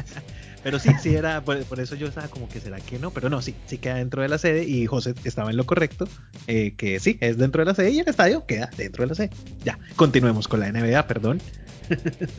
[0.63, 3.29] Pero sí, sí era, por, por eso yo estaba como que será que no, pero
[3.29, 6.07] no, sí, sí queda dentro de la sede y José estaba en lo correcto,
[6.47, 9.15] eh, que sí, es dentro de la sede y el estadio queda dentro de la
[9.15, 9.29] sede.
[9.63, 11.41] Ya, continuemos con la NBA, perdón.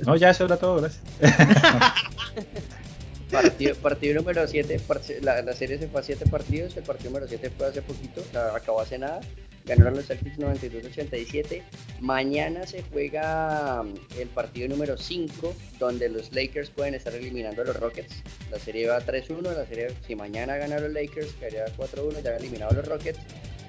[0.07, 1.03] No, ya eso era todo, gracias.
[3.33, 4.79] Partido, partido número 7,
[5.23, 8.21] la, la serie se fue a 7 partidos, el partido número 7 fue hace poquito,
[8.21, 9.21] o sea, acabó hace nada,
[9.65, 11.63] ganaron los Celtics 92-87,
[12.01, 17.65] mañana se juega um, el partido número 5, donde los Lakers pueden estar eliminando a
[17.65, 22.23] los Rockets, la serie va 3-1, la serie, si mañana ganan los Lakers, quedaría 4-1,
[22.23, 23.21] ya han eliminado a los Rockets,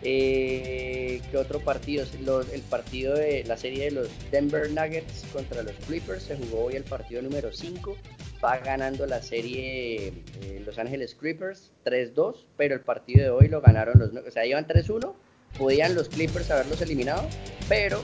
[0.04, 2.06] eh, ¿Qué otro partido?
[2.22, 6.66] Los- el partido de la serie de los Denver Nuggets contra los Clippers se jugó
[6.66, 7.98] hoy el partido número 5.
[8.44, 10.08] Va ganando la serie
[10.42, 14.30] eh, Los Ángeles Clippers 3-2, pero el partido de hoy lo ganaron los Nuggets.
[14.30, 15.14] O sea, iban 3-1,
[15.58, 17.26] podían los Clippers haberlos eliminado,
[17.70, 18.02] pero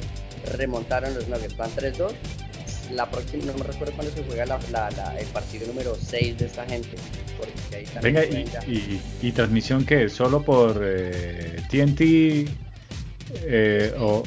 [0.58, 1.58] remontaron los Nuggets.
[1.58, 2.14] Van 3-2.
[2.94, 6.38] La próxima, no me recuerdo cuándo se juega la- la- la- el partido número 6
[6.40, 6.90] de esta gente.
[7.38, 8.64] Porque ahí también Venga,
[9.22, 12.48] y transmisión que solo por eh, TNT
[13.46, 14.24] eh, o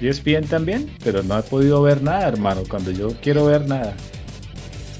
[0.00, 3.94] ESPN también, pero no he podido ver nada, hermano, cuando yo quiero ver nada.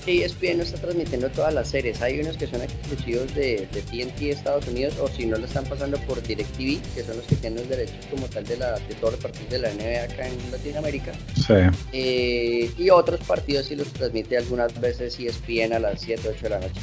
[0.04, 2.00] Que ESPN no está transmitiendo todas las series.
[2.02, 5.64] Hay unos que son exclusivos de, de TNT Estados Unidos o si no lo están
[5.64, 8.94] pasando por DirecTV, que son los que tienen los derechos como tal de, la, de
[9.00, 11.12] todos los partidos de la NBA acá en Latinoamérica.
[11.34, 11.54] Sí.
[11.92, 16.48] Eh, y otros partidos sí los transmite algunas veces ESPN a las 7, 8 de
[16.50, 16.80] la noche.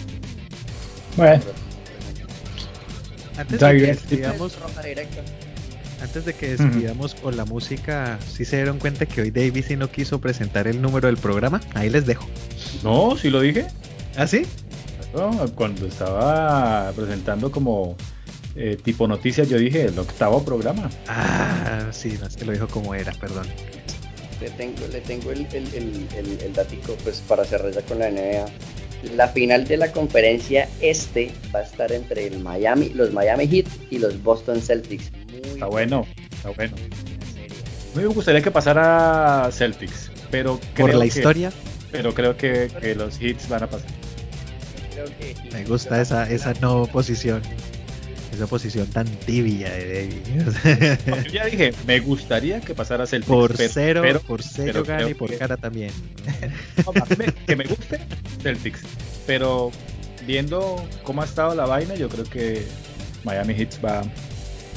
[1.17, 1.43] Bueno.
[3.37, 4.15] Antes de que
[4.83, 5.50] Direct.
[6.01, 9.75] Antes de que despidamos con la música, ¿sí se dieron cuenta que hoy David sí
[9.75, 11.61] no quiso presentar el número del programa?
[11.75, 12.27] Ahí les dejo.
[12.83, 13.67] No, sí lo dije.
[14.17, 14.43] ¿Ah, sí?
[15.13, 17.95] No, cuando estaba presentando como
[18.55, 20.89] eh, tipo noticias, yo dije el octavo programa.
[21.07, 23.47] Ah, sí, no es que lo dijo como era, perdón.
[24.41, 27.99] Le tengo, le tengo el, el, el, el, el datico pues, para cerrar ya con
[27.99, 28.45] la NBA.
[29.15, 33.67] La final de la conferencia este va a estar entre el Miami, los Miami Heat
[33.89, 35.11] y los Boston Celtics.
[35.43, 36.75] Está bueno, está bueno.
[36.75, 41.51] A mí me gustaría que pasara Celtics, pero Por la que- historia,
[41.91, 43.87] Pero creo que, que los hits van a pasar.
[44.95, 47.41] Yo creo que me gusta esa, esa no posición.
[48.33, 51.25] Esa posición tan tibia de David.
[51.25, 53.27] Yo ya dije, me gustaría que pasara Celtics.
[53.29, 55.91] por pero- cero, pero- por sello gana y por que- cara también.
[56.85, 57.99] no, me- que me guste
[58.41, 58.79] Celtics.
[59.27, 59.69] Pero
[60.25, 62.65] viendo cómo ha estado la vaina, yo creo que
[63.25, 64.01] Miami Hits va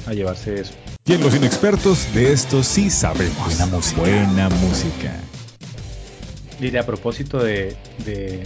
[0.07, 0.73] a llevarse eso.
[1.07, 3.37] Y en los inexpertos de esto sí sabemos.
[3.47, 4.01] Buena música.
[4.01, 5.21] Buena música.
[6.81, 7.77] A propósito de,
[8.07, 8.43] de,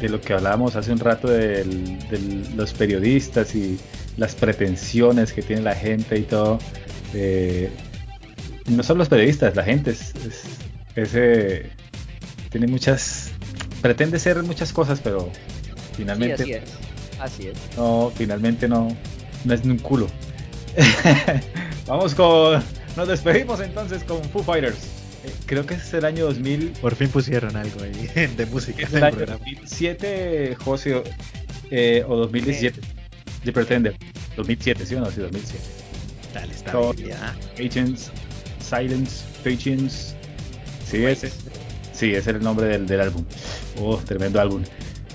[0.00, 1.64] de lo que hablábamos hace un rato de
[2.54, 3.78] los periodistas y
[4.18, 6.58] las pretensiones que tiene la gente y todo,
[7.14, 7.70] eh,
[8.66, 10.42] no solo los periodistas, la gente es, es-
[10.96, 11.70] es, eh,
[12.50, 13.30] tiene muchas,
[13.80, 16.62] pretende ser muchas cosas, pero Sí, finalmente así es.
[17.18, 17.56] Así es.
[17.76, 18.88] no, finalmente no,
[19.44, 20.08] no es ni un culo.
[21.86, 22.62] Vamos con,
[22.96, 24.76] nos despedimos entonces con Foo Fighters.
[25.24, 28.90] Eh, creo que es el año 2000 Por fin pusieron algo ahí de música es
[28.92, 29.38] en el año programa.
[29.38, 31.02] 2007, José,
[31.70, 32.80] eh, o 2017.
[33.44, 33.96] The Pretender.
[34.36, 35.10] 2007, ¿sí o no?
[35.10, 35.64] Sí, 2007.
[36.32, 37.36] Dale, está bien, ya.
[37.56, 38.10] Patience,
[38.58, 40.16] Silence, Patience.
[40.84, 41.30] Sí, ese,
[41.92, 43.24] sí, ese es el nombre del, del álbum.
[43.80, 44.62] Oh, tremendo álbum.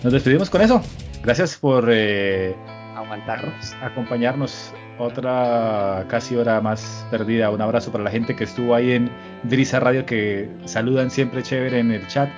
[0.04, 0.82] Nos despedimos con eso.
[1.24, 2.56] Gracias por eh,
[2.96, 3.74] Aguantarnos.
[3.82, 7.50] acompañarnos otra casi hora más perdida.
[7.50, 9.10] Un abrazo para la gente que estuvo ahí en
[9.44, 12.30] Drisa Radio que saludan siempre chévere en el chat.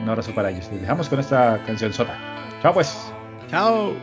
[0.00, 0.68] Un abrazo para ellos.
[0.70, 2.16] Les dejamos con esta canción sota.
[2.62, 3.12] Chao pues.
[3.50, 3.94] Chao.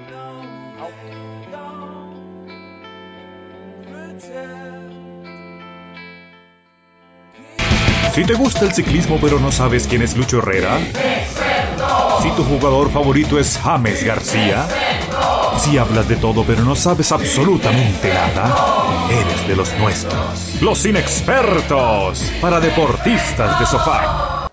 [8.14, 10.80] Si te gusta el ciclismo pero no sabes quién es Lucho Herrera,
[12.24, 14.68] si tu jugador favorito es James García,
[15.58, 18.56] si hablas de todo pero no sabes absolutamente nada,
[19.10, 20.62] eres de los nuestros.
[20.62, 24.37] Los inexpertos para deportistas de sofá.